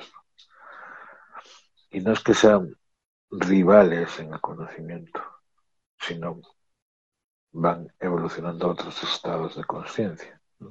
Y 1.89 1.99
no 2.01 2.13
es 2.13 2.21
que 2.21 2.33
sean 2.33 2.75
rivales 3.31 4.19
en 4.19 4.33
el 4.33 4.41
conocimiento, 4.41 5.21
sino 5.99 6.41
van 7.51 7.91
evolucionando 7.99 8.67
a 8.67 8.71
otros 8.71 9.03
estados 9.03 9.55
de 9.55 9.63
conciencia. 9.65 10.39
¿no? 10.59 10.69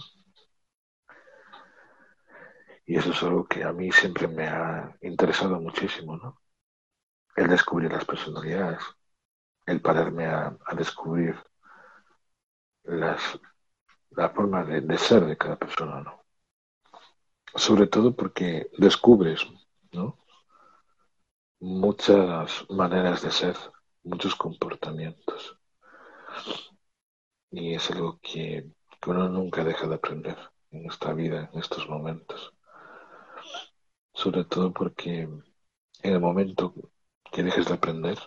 Y 2.86 2.96
eso 2.96 3.10
es 3.10 3.22
algo 3.24 3.46
que 3.46 3.64
a 3.64 3.72
mí 3.72 3.90
siempre 3.90 4.28
me 4.28 4.46
ha 4.46 4.96
interesado 5.02 5.60
muchísimo, 5.60 6.16
¿no? 6.16 6.40
El 7.34 7.48
descubrir 7.48 7.92
las 7.92 8.04
personalidades, 8.04 8.82
el 9.66 9.82
pararme 9.82 10.26
a, 10.26 10.56
descubrir 10.76 11.36
las, 12.84 13.40
la 14.10 14.30
forma 14.30 14.64
de, 14.64 14.98
ser 14.98 15.26
de 15.26 15.36
cada 15.36 15.56
persona, 15.56 16.00
¿no? 16.00 16.24
Sobre 17.56 17.88
todo 17.88 18.14
porque 18.14 18.70
descubres, 18.78 19.40
¿no? 19.92 20.18
Muchas 21.60 22.64
maneras 22.70 23.22
de 23.22 23.32
ser, 23.32 23.56
muchos 24.04 24.34
comportamientos. 24.36 25.58
Y 27.50 27.74
es 27.74 27.90
algo 27.90 28.20
que, 28.22 28.70
que 29.00 29.10
uno 29.10 29.28
nunca 29.28 29.64
deja 29.64 29.88
de 29.88 29.96
aprender 29.96 30.38
en 30.70 30.86
esta 30.86 31.12
vida, 31.14 31.50
en 31.52 31.58
estos 31.60 31.88
momentos 31.88 32.55
sobre 34.16 34.42
todo 34.44 34.72
porque 34.72 35.20
en 35.22 35.44
el 36.02 36.20
momento 36.20 36.74
que 37.32 37.44
dejes 37.44 37.66
de 37.68 37.74
aprender, 37.74 38.18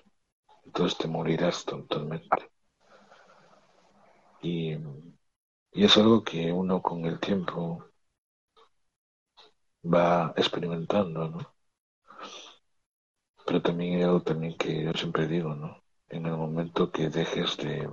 entonces 0.65 0.97
te 0.99 1.07
morirás 1.07 1.65
totalmente. 1.65 2.49
Y, 4.41 4.73
y 5.73 5.85
es 5.85 5.97
algo 5.97 6.23
que 6.23 6.51
uno 6.51 6.81
con 6.81 7.05
el 7.05 7.19
tiempo 7.19 7.85
va 9.83 10.33
experimentando, 10.37 11.27
¿no? 11.29 11.39
Pero 13.45 13.61
también 13.61 13.95
hay 13.97 14.03
algo 14.03 14.21
también 14.23 14.57
que 14.57 14.81
yo 14.85 14.93
siempre 14.93 15.27
digo, 15.27 15.53
¿no? 15.53 15.83
En 16.07 16.25
el 16.25 16.37
momento 16.37 16.89
que 16.89 17.09
dejes 17.09 17.57
de, 17.57 17.89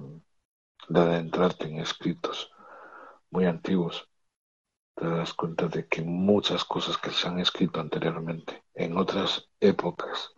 de 0.89 1.01
adentrarte 1.01 1.67
en 1.69 1.79
escritos 1.81 2.51
muy 3.31 3.47
antiguos, 3.47 4.09
te 4.97 5.07
das 5.07 5.35
cuenta 5.35 5.69
de 5.69 5.87
que 5.87 6.03
muchas 6.03 6.65
cosas 6.65 6.97
que 6.97 7.11
se 7.11 7.29
han 7.29 7.39
escrito 7.39 7.81
anteriormente, 7.81 8.65
en 8.75 8.97
otras 8.97 9.51
épocas, 9.61 10.33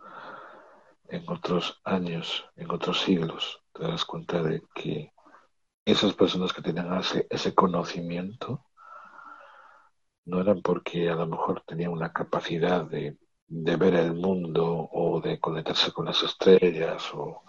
en 1.07 1.27
otros 1.29 1.79
años, 1.85 2.45
en 2.57 2.69
otros 2.69 3.01
siglos, 3.01 3.63
te 3.73 3.83
das 3.83 4.03
cuenta 4.03 4.43
de 4.43 4.61
que 4.75 5.13
esas 5.85 6.13
personas 6.13 6.51
que 6.53 6.61
tenían 6.61 7.01
ese, 7.29 7.55
conocimiento 7.55 8.65
no 10.25 10.41
eran 10.41 10.61
porque 10.61 11.09
a 11.09 11.15
lo 11.15 11.25
mejor 11.25 11.63
tenían 11.65 11.91
una 11.91 12.11
capacidad 12.11 12.85
de, 12.85 13.17
ver 13.47 13.95
el 13.95 14.13
mundo 14.13 14.89
o 14.91 15.21
de 15.21 15.39
conectarse 15.39 15.91
con 15.93 16.05
las 16.05 16.21
estrellas 16.21 17.11
o 17.13 17.43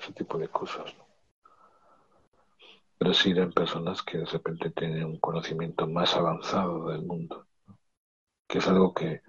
ese 0.00 0.12
tipo 0.12 0.38
de 0.38 0.48
cosas. 0.48 0.94
Sí 3.14 3.30
eran 3.30 3.52
personas 3.52 4.02
que 4.02 4.18
de 4.18 4.24
repente 4.26 4.70
tienen 4.70 5.04
un 5.04 5.18
conocimiento 5.18 5.86
más 5.86 6.14
avanzado 6.14 6.88
del 6.88 7.02
mundo, 7.02 7.46
que 8.48 8.58
es 8.58 8.68
algo 8.68 8.94
que 8.94 9.22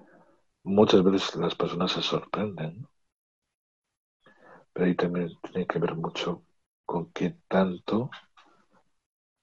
muchas 0.63 1.03
veces 1.03 1.35
las 1.35 1.55
personas 1.55 1.91
se 1.91 2.01
sorprenden. 2.01 2.87
Pero 4.73 4.85
ahí 4.85 4.95
también 4.95 5.29
tiene 5.43 5.67
que 5.67 5.79
ver 5.79 5.95
mucho 5.95 6.43
con 6.85 7.11
qué 7.11 7.37
tanto 7.47 8.09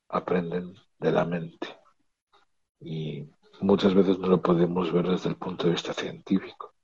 aprenden 0.09 0.75
de 0.99 1.13
la 1.13 1.25
mente. 1.25 1.69
Y 2.81 3.29
muchas 3.61 3.95
veces 3.95 4.19
no 4.19 4.29
lo 4.29 4.41
podemos 4.43 4.93
ver 4.93 5.09
desde 5.09 5.29
el 5.29 5.37
punto 5.37 5.65
de 5.67 5.73
vista 5.73 5.93
científico. 5.93 6.75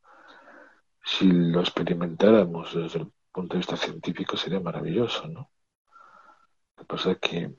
Si 1.05 1.31
lo 1.31 1.61
experimentáramos 1.61 2.75
desde 2.75 3.01
el 3.01 3.13
punto 3.33 3.55
de 3.55 3.59
vista 3.59 3.77
científico 3.77 4.37
sería 4.37 4.61
maravilloso, 4.61 5.29
¿no? 5.29 5.51
Lo 6.77 6.83
que 6.83 6.85
pasa 6.85 7.13
es 7.13 7.19
que 7.19 7.55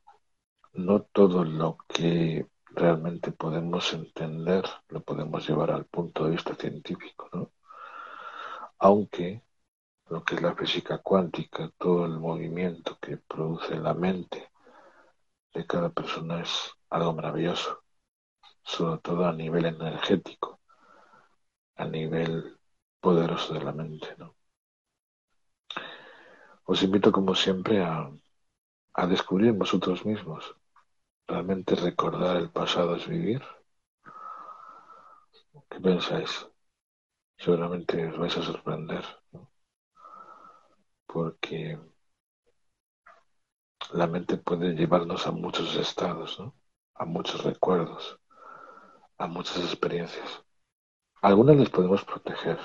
no 0.73 1.03
todo 1.03 1.43
lo 1.43 1.77
que 1.87 2.47
realmente 2.65 3.31
podemos 3.31 3.93
entender 3.93 4.65
lo 4.89 5.01
podemos 5.03 5.47
llevar 5.47 5.71
al 5.71 5.85
punto 5.85 6.25
de 6.25 6.31
vista 6.31 6.55
científico, 6.55 7.29
¿no? 7.33 7.51
Aunque 8.79 9.43
lo 10.09 10.23
que 10.23 10.35
es 10.35 10.41
la 10.41 10.55
física 10.55 10.99
cuántica, 10.99 11.71
todo 11.77 12.05
el 12.05 12.19
movimiento 12.19 12.97
que 12.99 13.17
produce 13.17 13.75
la 13.77 13.93
mente 13.93 14.51
de 15.53 15.65
cada 15.65 15.89
persona 15.89 16.41
es 16.41 16.71
algo 16.89 17.13
maravilloso 17.13 17.83
sobre 18.63 18.99
todo 19.01 19.25
a 19.25 19.33
nivel 19.33 19.65
energético, 19.65 20.59
a 21.75 21.85
nivel 21.85 22.57
poderoso 22.99 23.53
de 23.53 23.63
la 23.63 23.73
mente. 23.73 24.07
¿no? 24.17 24.35
Os 26.65 26.81
invito, 26.83 27.11
como 27.11 27.35
siempre, 27.35 27.83
a, 27.83 28.09
a 28.93 29.07
descubrir 29.07 29.53
vosotros 29.53 30.05
mismos. 30.05 30.55
¿Realmente 31.27 31.75
recordar 31.75 32.37
el 32.37 32.49
pasado 32.51 32.95
es 32.95 33.07
vivir? 33.07 33.41
¿Qué 35.69 35.79
pensáis? 35.79 36.47
Seguramente 37.37 38.07
os 38.07 38.17
vais 38.17 38.37
a 38.37 38.43
sorprender, 38.43 39.03
¿no? 39.31 39.51
porque 41.05 41.79
la 43.91 44.07
mente 44.07 44.37
puede 44.37 44.73
llevarnos 44.73 45.27
a 45.27 45.31
muchos 45.31 45.75
estados, 45.75 46.39
¿no? 46.39 46.55
a 46.95 47.05
muchos 47.05 47.43
recuerdos 47.43 48.19
a 49.17 49.27
muchas 49.27 49.57
experiencias. 49.59 50.43
Algunas 51.21 51.55
les 51.55 51.69
podemos 51.69 52.03
proteger, 52.03 52.59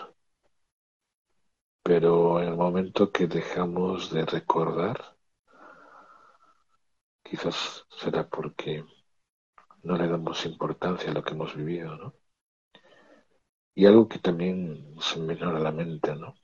pero 1.82 2.40
en 2.40 2.48
el 2.48 2.56
momento 2.56 3.12
que 3.12 3.26
dejamos 3.26 4.10
de 4.10 4.26
recordar, 4.26 5.16
quizás 7.28 7.86
será 7.90 8.28
porque 8.28 8.84
no 9.82 9.96
le 9.96 10.08
damos 10.08 10.44
importancia 10.46 11.10
a 11.10 11.14
lo 11.14 11.22
que 11.22 11.34
hemos 11.34 11.54
vivido, 11.54 11.96
¿no? 11.96 12.14
Y 13.74 13.86
algo 13.86 14.08
que 14.08 14.18
también 14.18 14.96
se 15.00 15.20
me 15.20 15.34
viene 15.34 15.52
a 15.52 15.60
la 15.60 15.72
mente, 15.72 16.14
¿no? 16.16 16.34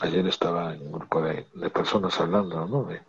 Ayer 0.00 0.26
estaba 0.26 0.74
en 0.74 0.82
un 0.82 0.92
grupo 0.92 1.22
de, 1.22 1.44
personas 1.70 2.18
hablando, 2.20 2.66
¿no? 2.66 2.84
De, 2.84 3.02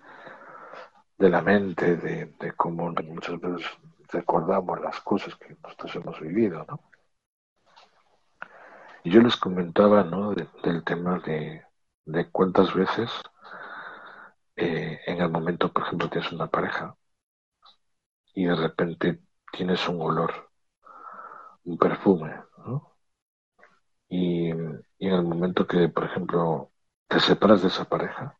de 1.18 1.30
la 1.30 1.42
mente, 1.42 1.96
de, 1.98 2.26
de 2.40 2.52
cómo 2.54 2.92
muchas 2.92 3.40
veces 3.40 3.66
recordamos 4.10 4.80
las 4.82 5.00
cosas 5.02 5.36
que 5.36 5.58
nosotros 5.64 5.96
hemos 5.96 6.20
vivido, 6.20 6.66
¿no? 6.68 6.80
Y 9.04 9.12
yo 9.12 9.22
les 9.22 9.38
comentaba, 9.38 10.04
¿no? 10.04 10.34
del 10.34 10.84
tema 10.84 11.20
de, 11.20 11.64
de 12.06 12.30
cuántas 12.30 12.74
veces 12.74 13.10
eh, 14.60 15.00
en 15.06 15.22
el 15.22 15.30
momento, 15.30 15.72
por 15.72 15.84
ejemplo, 15.84 16.10
tienes 16.10 16.32
una 16.32 16.48
pareja 16.48 16.96
y 18.34 18.46
de 18.46 18.56
repente 18.56 19.20
tienes 19.52 19.88
un 19.88 20.02
olor, 20.02 20.50
un 21.66 21.78
perfume, 21.78 22.34
¿no? 22.58 22.96
Y, 24.10 24.50
y 24.52 25.08
en 25.08 25.14
el 25.14 25.24
momento 25.24 25.66
que, 25.68 25.88
por 25.90 26.06
ejemplo, 26.06 26.72
te 27.08 27.20
separas 27.20 27.62
de 27.62 27.68
esa 27.70 27.86
pareja, 27.86 28.38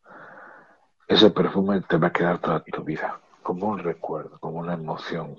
ese 1.08 1.30
perfume 1.32 1.82
te 1.82 1.98
va 1.98 2.08
a 2.08 2.14
quedar 2.14 2.40
toda 2.40 2.64
tu 2.64 2.84
vida, 2.84 3.20
como 3.44 3.68
un 3.68 3.80
recuerdo, 3.80 4.40
como 4.40 4.60
una 4.60 4.74
emoción, 4.76 5.38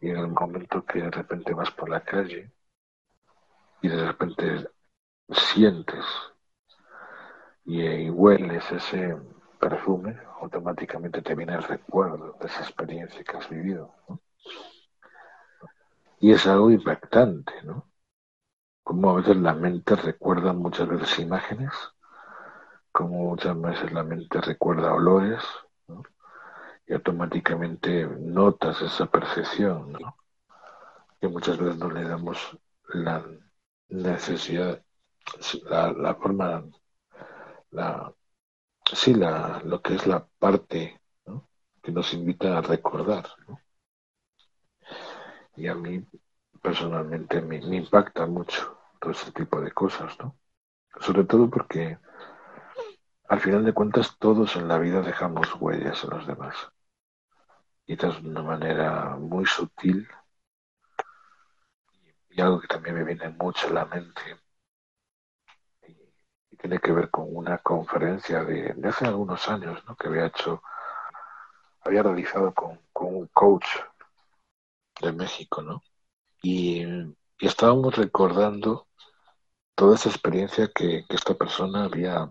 y 0.00 0.10
en 0.10 0.16
el 0.16 0.28
momento 0.28 0.84
que 0.84 1.00
de 1.00 1.10
repente 1.10 1.52
vas 1.54 1.70
por 1.72 1.88
la 1.88 2.04
calle 2.04 2.52
y 3.82 3.88
de 3.88 4.06
repente 4.06 4.68
sientes 5.30 6.04
y, 7.68 8.08
hueles 8.08 8.64
ese 8.72 9.16
perfume, 9.60 10.18
automáticamente 10.40 11.20
te 11.20 11.34
viene 11.34 11.54
el 11.54 11.62
recuerdo 11.62 12.36
de 12.40 12.46
esa 12.46 12.62
experiencia 12.62 13.22
que 13.22 13.36
has 13.36 13.48
vivido. 13.50 13.94
Y 16.20 16.32
es 16.32 16.46
algo 16.46 16.70
impactante, 16.70 17.52
¿no? 17.64 17.84
Como 18.82 19.10
a 19.10 19.14
veces 19.16 19.36
la 19.36 19.52
mente 19.52 19.94
recuerda 19.96 20.52
muchas 20.54 20.88
veces 20.88 21.18
imágenes, 21.18 21.72
como 22.90 23.30
muchas 23.30 23.60
veces 23.60 23.92
la 23.92 24.02
mente 24.02 24.40
recuerda 24.40 24.94
olores, 24.94 25.42
y 26.86 26.94
automáticamente 26.94 28.06
notas 28.06 28.80
esa 28.80 29.06
percepción, 29.06 29.92
¿no? 29.92 30.16
que 31.20 31.28
muchas 31.28 31.58
veces 31.58 31.76
no 31.76 31.90
le 31.90 32.04
damos 32.04 32.56
la 32.94 33.22
necesidad, 33.90 34.82
la, 35.68 35.92
la 35.92 36.14
forma, 36.14 36.64
la, 37.70 38.12
sí, 38.94 39.14
la, 39.14 39.62
lo 39.64 39.82
que 39.82 39.94
es 39.96 40.06
la 40.06 40.26
parte 40.38 41.00
que 41.82 41.92
nos 41.92 42.14
invita 42.14 42.58
a 42.58 42.62
recordar. 42.62 43.26
Y 45.56 45.66
a 45.66 45.74
mí 45.74 46.04
personalmente 46.62 47.40
me, 47.42 47.60
me 47.60 47.76
impacta 47.76 48.26
mucho 48.26 48.78
todo 49.00 49.12
ese 49.12 49.30
tipo 49.32 49.60
de 49.60 49.72
cosas, 49.72 50.18
¿no? 50.18 50.36
Sobre 51.00 51.24
todo 51.24 51.50
porque 51.50 51.98
al 53.28 53.38
final 53.38 53.64
de 53.64 53.72
cuentas 53.72 54.16
todos 54.18 54.56
en 54.56 54.66
la 54.66 54.76
vida 54.76 55.02
dejamos 55.02 55.54
huellas 55.60 56.02
en 56.02 56.10
los 56.10 56.26
demás 56.26 56.56
quizás 57.86 58.22
de 58.22 58.28
una 58.28 58.42
manera 58.44 59.16
muy 59.16 59.44
sutil 59.44 60.06
y 62.30 62.40
algo 62.40 62.58
que 62.60 62.68
también 62.68 62.94
me 62.94 63.04
viene 63.04 63.28
mucho 63.28 63.66
a 63.68 63.72
la 63.72 63.84
mente 63.84 64.22
tiene 66.58 66.80
que 66.80 66.92
ver 66.92 67.10
con 67.10 67.34
una 67.34 67.58
conferencia 67.58 68.44
de, 68.44 68.74
hace 68.84 69.06
algunos 69.06 69.48
años 69.48 69.82
¿no? 69.86 69.96
que 69.96 70.08
había 70.08 70.26
hecho, 70.26 70.62
había 71.82 72.02
realizado 72.02 72.52
con, 72.52 72.80
un 72.94 73.28
coach 73.28 73.66
de 75.00 75.12
México, 75.12 75.62
¿no? 75.62 75.82
Y, 76.42 76.84
estábamos 77.40 77.96
recordando 77.96 78.88
toda 79.76 79.94
esa 79.94 80.08
experiencia 80.08 80.68
que, 80.74 81.04
esta 81.08 81.34
persona 81.34 81.84
había, 81.84 82.30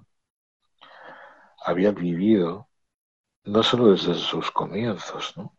había 1.66 1.92
vivido 1.92 2.68
no 3.46 3.63
solo 3.63 3.92
desde 3.92 4.16
sus 4.16 4.52
comienzos, 4.52 5.38
¿no? 5.38 5.58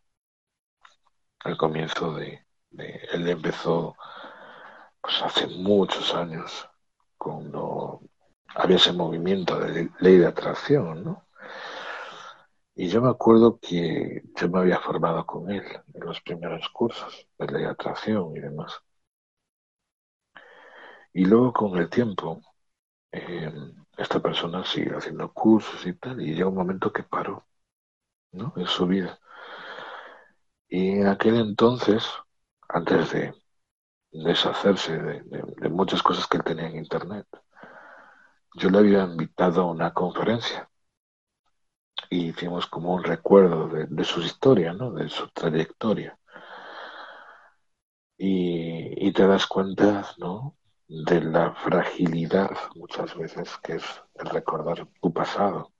Al 1.40 1.56
comienzo 1.56 2.14
de, 2.14 2.44
él 2.70 3.28
empezó 3.28 3.96
pues 5.00 5.22
hace 5.22 5.46
muchos 5.46 6.14
años, 6.14 6.68
cuando 7.16 8.02
había 8.54 8.76
ese 8.76 8.92
movimiento 8.92 9.58
de 9.58 9.90
ley 10.00 10.18
de 10.18 10.26
atracción, 10.26 11.04
¿no? 11.04 11.24
Y 12.74 12.88
yo 12.88 13.02
me 13.02 13.10
acuerdo 13.10 13.58
que 13.60 14.22
yo 14.36 14.48
me 14.48 14.60
había 14.60 14.78
formado 14.80 15.26
con 15.26 15.50
él 15.50 15.64
en 15.94 16.04
los 16.04 16.20
primeros 16.20 16.68
cursos 16.70 17.28
de 17.38 17.46
ley 17.46 17.62
de 17.62 17.68
atracción 17.68 18.36
y 18.36 18.40
demás. 18.40 18.80
Y 21.12 21.24
luego 21.24 21.52
con 21.52 21.76
el 21.78 21.90
tiempo, 21.90 22.40
eh, 23.12 23.52
esta 23.96 24.20
persona 24.20 24.64
siguió 24.64 24.98
haciendo 24.98 25.32
cursos 25.32 25.84
y 25.86 25.94
tal, 25.94 26.20
y 26.22 26.34
llegó 26.34 26.50
un 26.50 26.56
momento 26.56 26.92
que 26.92 27.02
paró. 27.02 27.48
¿no? 28.32 28.52
en 28.56 28.66
su 28.66 28.86
vida. 28.86 29.18
Y 30.68 30.90
en 31.00 31.06
aquel 31.08 31.36
entonces 31.36 32.04
antes 32.68 33.12
de 33.12 33.34
deshacerse 34.12 34.96
de, 34.98 35.68
muchas 35.70 36.02
cosas 36.02 36.26
que 36.26 36.38
él 36.38 36.44
tenía 36.44 36.66
en 36.66 36.76
Internet. 36.76 37.26
Yo 38.58 38.70
le 38.70 38.78
había 38.78 39.04
invitado 39.04 39.62
a 39.62 39.70
una 39.70 39.94
conferencia 39.94 40.68
y 42.10 42.30
hicimos 42.30 42.66
como 42.66 42.92
un 42.92 43.04
recuerdo 43.04 43.68
de, 43.68 43.86
de 43.86 44.04
su 44.04 44.20
historia, 44.20 44.72
¿no? 44.72 44.90
de 44.92 45.08
su 45.08 45.28
trayectoria. 45.28 46.18
Y, 48.16 49.12
te 49.12 49.26
das 49.26 49.46
cuenta 49.46 50.06
¿no? 50.18 50.56
de 50.88 51.20
la 51.20 51.54
fragilidad 51.54 52.50
muchas 52.74 53.16
veces 53.16 53.56
que 53.62 53.74
es 53.76 53.84
el 54.14 54.28
recordar 54.28 54.88
tu 55.00 55.12
pasado 55.12 55.72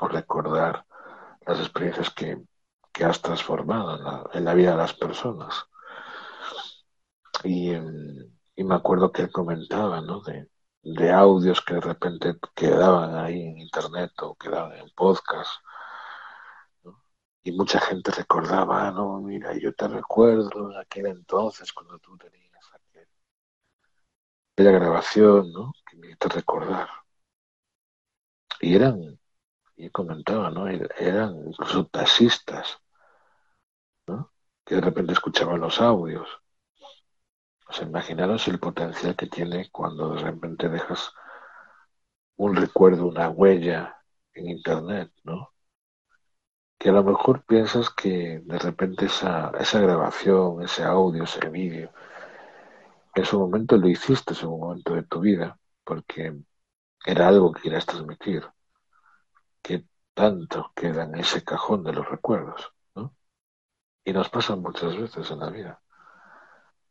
o 0.00 0.08
recordar 0.08 0.84
las 1.46 1.60
experiencias 1.60 2.10
que, 2.10 2.42
que 2.92 3.04
has 3.04 3.22
transformado 3.22 3.96
en 3.96 4.44
la, 4.44 4.50
en 4.50 4.56
vida 4.56 4.72
de 4.72 4.76
las 4.76 4.94
personas. 4.94 5.64
Y, 7.44 7.72
y, 8.56 8.64
me 8.64 8.74
acuerdo 8.74 9.12
que 9.12 9.22
él 9.22 9.30
comentaba 9.32 10.00
¿no? 10.00 10.20
de, 10.22 10.49
de 10.82 11.10
audios 11.10 11.60
que 11.62 11.74
de 11.74 11.80
repente 11.80 12.34
quedaban 12.54 13.16
ahí 13.16 13.42
en 13.42 13.58
internet 13.58 14.12
o 14.22 14.34
quedaban 14.36 14.76
en 14.78 14.90
podcast. 14.94 15.50
Y 17.42 17.52
mucha 17.52 17.80
gente 17.80 18.10
recordaba, 18.10 18.90
no, 18.90 19.20
mira, 19.20 19.56
yo 19.58 19.74
te 19.74 19.88
recuerdo 19.88 20.70
en 20.72 20.78
aquel 20.78 21.06
entonces 21.06 21.72
cuando 21.72 21.98
tú 21.98 22.16
tenías 22.18 22.40
aquella 24.52 24.78
grabación, 24.78 25.52
¿no? 25.52 25.72
Que 25.86 25.96
me 25.96 26.08
hizo 26.10 26.28
recordar. 26.28 26.88
Y 28.60 28.74
eran, 28.74 29.18
y 29.76 29.90
comentaba, 29.90 30.50
¿no? 30.50 30.68
Eran 30.68 31.36
incluso 31.48 31.86
taxistas. 31.86 32.78
Que 34.64 34.74
de 34.74 34.80
repente 34.82 35.12
escuchaban 35.12 35.60
los 35.60 35.80
audios. 35.80 36.28
O 37.70 37.72
sea, 37.72 37.86
imaginaros 37.86 38.48
el 38.48 38.58
potencial 38.58 39.14
que 39.14 39.28
tiene 39.28 39.70
cuando 39.70 40.14
de 40.14 40.22
repente 40.22 40.68
dejas 40.68 41.12
un 42.36 42.56
recuerdo, 42.56 43.06
una 43.06 43.30
huella 43.30 43.96
en 44.34 44.48
internet, 44.48 45.12
¿no? 45.22 45.52
Que 46.78 46.88
a 46.88 46.92
lo 46.92 47.04
mejor 47.04 47.44
piensas 47.44 47.90
que 47.90 48.40
de 48.44 48.58
repente 48.58 49.06
esa, 49.06 49.52
grabación, 49.80 50.62
ese 50.62 50.82
audio, 50.82 51.22
ese 51.22 51.48
vídeo, 51.48 51.92
en 53.14 53.24
su 53.24 53.38
momento 53.38 53.76
lo 53.76 53.88
hiciste 53.88 54.34
en 54.40 54.48
un 54.48 54.60
momento 54.60 54.94
de 54.94 55.04
tu 55.04 55.20
vida, 55.20 55.56
porque 55.84 56.42
era 57.06 57.28
algo 57.28 57.52
que 57.52 57.62
querías 57.62 57.86
transmitir, 57.86 58.48
que 59.62 59.84
tanto 60.14 60.72
queda 60.74 61.04
en 61.04 61.14
ese 61.16 61.44
cajón 61.44 61.84
de 61.84 61.92
los 61.92 62.08
recuerdos, 62.08 62.72
¿no? 62.96 63.14
Y 64.04 64.12
nos 64.12 64.28
pasa 64.28 64.56
muchas 64.56 64.96
veces 64.96 65.30
en 65.30 65.38
la 65.38 65.50
vida. 65.50 65.80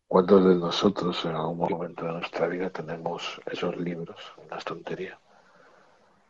¿Cuántos 0.09 0.43
de 0.43 0.55
nosotros 0.55 1.23
en 1.25 1.35
algún 1.35 1.59
momento 1.69 2.03
de 2.03 2.13
nuestra 2.13 2.47
vida 2.47 2.71
tenemos 2.71 3.39
esos 3.45 3.77
libros, 3.77 4.17
una 4.43 4.57
tontería, 4.57 5.19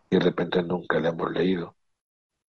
y 0.10 0.18
de 0.18 0.22
repente 0.22 0.62
nunca 0.62 1.00
le 1.00 1.08
hemos 1.08 1.32
leído? 1.32 1.78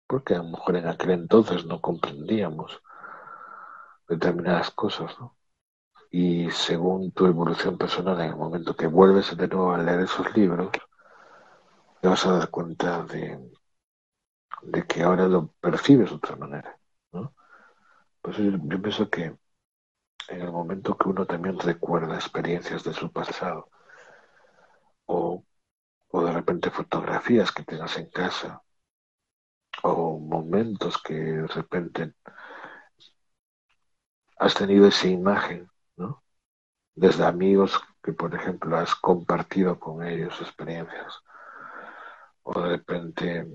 Porque 0.06 0.34
a 0.34 0.38
lo 0.38 0.44
mejor 0.44 0.76
en 0.76 0.88
aquel 0.88 1.10
entonces 1.10 1.66
no 1.66 1.82
comprendíamos 1.82 2.80
determinadas 4.08 4.70
cosas, 4.70 5.20
¿no? 5.20 5.36
y 6.10 6.50
según 6.50 7.12
tu 7.12 7.26
evolución 7.26 7.76
personal, 7.76 8.18
en 8.22 8.30
el 8.30 8.36
momento 8.36 8.74
que 8.74 8.86
vuelves 8.86 9.36
de 9.36 9.48
nuevo 9.48 9.72
a 9.72 9.78
leer 9.82 10.00
esos 10.00 10.34
libros, 10.34 10.70
te 12.00 12.08
vas 12.08 12.24
a 12.24 12.38
dar 12.38 12.48
cuenta 12.48 13.04
de, 13.04 13.52
que 14.88 15.02
ahora 15.02 15.28
lo 15.28 15.48
percibes 15.60 16.08
de 16.08 16.16
otra 16.16 16.36
manera. 16.36 16.78
¿no? 17.12 17.34
Pues 18.22 18.38
yo 18.38 18.58
pienso 18.80 19.10
que 19.10 19.36
en 20.28 20.42
el 20.42 20.52
momento 20.52 20.96
que 20.96 21.08
uno 21.08 21.26
también 21.26 21.58
recuerda 21.58 22.14
experiencias 22.14 22.84
de 22.84 22.92
su 22.92 23.10
pasado, 23.10 23.70
o, 25.06 25.44
o 26.08 26.24
de 26.24 26.32
repente 26.32 26.70
fotografías 26.70 27.52
que 27.52 27.64
tengas 27.64 27.96
en 27.96 28.10
casa, 28.10 28.62
o 29.82 30.18
momentos 30.18 31.00
que 31.02 31.14
de 31.14 31.46
repente 31.46 32.14
has 34.38 34.54
tenido 34.54 34.86
esa 34.86 35.08
imagen 35.08 35.68
desde 36.94 37.24
amigos 37.24 37.80
que, 38.02 38.12
por 38.12 38.34
ejemplo, 38.34 38.76
has 38.76 38.94
compartido 38.96 39.78
con 39.78 40.04
ellos 40.04 40.40
experiencias, 40.40 41.14
o 42.42 42.60
de 42.60 42.68
repente 42.70 43.46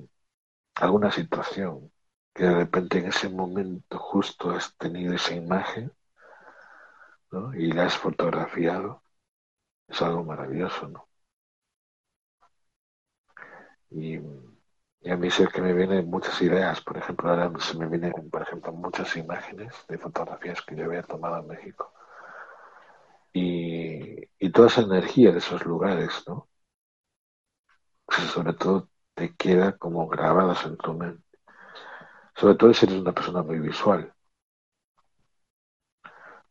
alguna 0.75 1.11
situación 1.11 1.91
que 2.33 2.43
de 2.45 2.55
repente 2.55 2.99
en 2.99 3.07
ese 3.07 3.29
momento 3.29 3.99
justo 3.99 4.51
has 4.51 4.75
tenido 4.77 5.13
esa 5.13 5.35
imagen 5.35 5.91
y 7.55 7.71
la 7.71 7.85
has 7.85 7.97
fotografiado, 7.97 9.03
es 9.87 10.01
algo 10.01 10.23
maravilloso, 10.25 10.87
¿no? 10.89 11.07
Y, 13.91 14.17
a 15.09 15.15
mí 15.17 15.29
sé 15.29 15.47
que 15.47 15.61
me 15.61 15.73
vienen 15.73 16.09
muchas 16.09 16.41
ideas, 16.41 16.81
por 16.81 16.97
ejemplo, 16.97 17.29
ahora 17.29 17.51
se 17.59 17.77
me 17.77 17.87
vienen, 17.87 18.13
por 18.31 18.41
ejemplo, 18.41 18.71
muchas 18.71 19.15
imágenes 19.17 19.73
de 19.87 19.97
fotografías 19.97 20.61
que 20.61 20.75
yo 20.75 20.85
había 20.85 21.03
tomado 21.03 21.39
en 21.39 21.47
México 21.47 21.93
y, 23.33 24.15
y 24.39 24.51
toda 24.51 24.67
esa 24.67 24.81
energía 24.81 25.31
de 25.31 25.39
esos 25.39 25.65
lugares, 25.65 26.23
¿no? 26.27 26.49
sobre 28.33 28.53
todo 28.53 28.89
te 29.15 29.35
queda 29.35 29.77
como 29.77 30.07
grabadas 30.07 30.65
en 30.65 30.77
tu 30.77 30.93
mente. 30.93 31.23
Sobre 32.35 32.55
todo 32.55 32.73
si 32.73 32.85
eres 32.85 32.99
una 32.99 33.11
persona 33.13 33.43
muy 33.43 33.59
visual. 33.59 34.13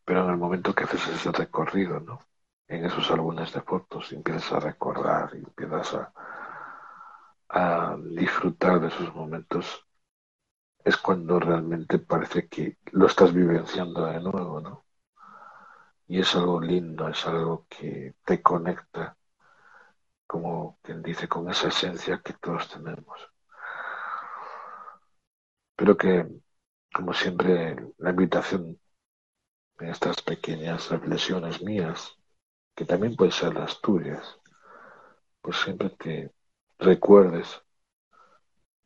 Pero 0.05 0.25
en 0.25 0.31
el 0.31 0.37
momento 0.37 0.75
que 0.75 0.85
haces 0.85 1.09
ese 1.09 1.33
recorrido, 1.33 1.99
¿no? 2.01 2.21
En 2.69 2.85
esos 2.85 3.11
álbumes 3.11 3.53
de 3.53 3.61
fotos 3.63 4.13
empiezas 4.13 4.53
a 4.53 4.61
recordar 4.61 5.35
empiezas 5.35 5.95
a, 5.95 6.13
a 7.49 7.97
disfrutar 8.21 8.81
de 8.81 8.89
esos 8.89 9.15
momentos, 9.15 9.87
es 10.85 10.97
cuando 10.97 11.41
realmente 11.41 11.99
parece 11.99 12.49
que 12.49 12.79
lo 12.93 13.07
estás 13.07 13.33
vivenciando 13.35 14.07
de 14.07 14.21
nuevo, 14.21 14.61
¿no? 14.61 14.85
Y 16.07 16.21
es 16.21 16.37
algo 16.37 16.61
lindo, 16.61 17.09
es 17.09 17.27
algo 17.27 17.67
que 17.69 18.15
te 18.25 18.41
conecta, 18.41 19.17
como 20.27 20.81
quien 20.83 21.01
dice, 21.01 21.29
con 21.29 21.49
esa 21.49 21.69
esencia 21.69 22.21
que 22.25 22.33
todos 22.33 22.69
tenemos. 22.69 23.31
Pero 25.77 25.97
que, 25.97 26.27
como 26.95 27.13
siempre, 27.15 27.77
la 27.99 28.11
invitación 28.11 28.79
estas 29.89 30.23
pequeñas 30.23 30.91
reflexiones 30.91 31.63
mías, 31.63 32.17
que 32.75 32.85
también 32.85 33.17
pueden 33.17 33.33
ser 33.33 33.55
las 33.55 33.81
tuyas, 33.81 34.39
pues 35.41 35.57
siempre 35.57 35.91
te 35.91 36.33
recuerdes 36.79 37.63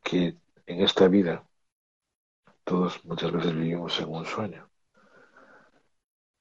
que 0.03 0.37
en 0.65 0.81
esta 0.81 1.07
vida 1.07 1.47
todos 2.63 3.03
muchas 3.05 3.31
veces 3.31 3.53
vivimos 3.53 3.99
en 3.99 4.09
un 4.09 4.25
sueño 4.25 4.69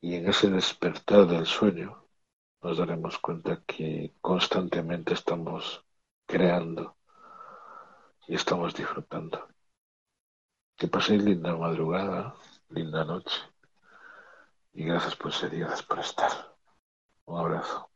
y 0.01 0.14
en 0.14 0.29
ese 0.29 0.51
despertar 0.51 1.27
del 1.27 1.47
sueño 1.47 2.07
nos 2.62 2.79
daremos 2.79 3.19
cuenta 3.19 3.62
que 3.66 4.14
constantemente 4.21 5.14
estamos 5.14 5.85
creando 6.27 6.97
y 8.27 8.35
estamos 8.35 8.75
disfrutando. 8.75 9.49
Que 10.77 10.88
paséis 10.88 11.23
linda 11.23 11.57
madrugada, 11.57 12.35
linda 12.69 13.05
noche 13.05 13.56
y 14.76 14.84
gracias 14.84 15.16
por 15.16 15.32
ser 15.32 15.52
y 15.54 15.58
gracias 15.60 15.82
por 15.82 15.98
estar. 15.98 16.30
Un 17.26 17.38
abrazo. 17.40 17.90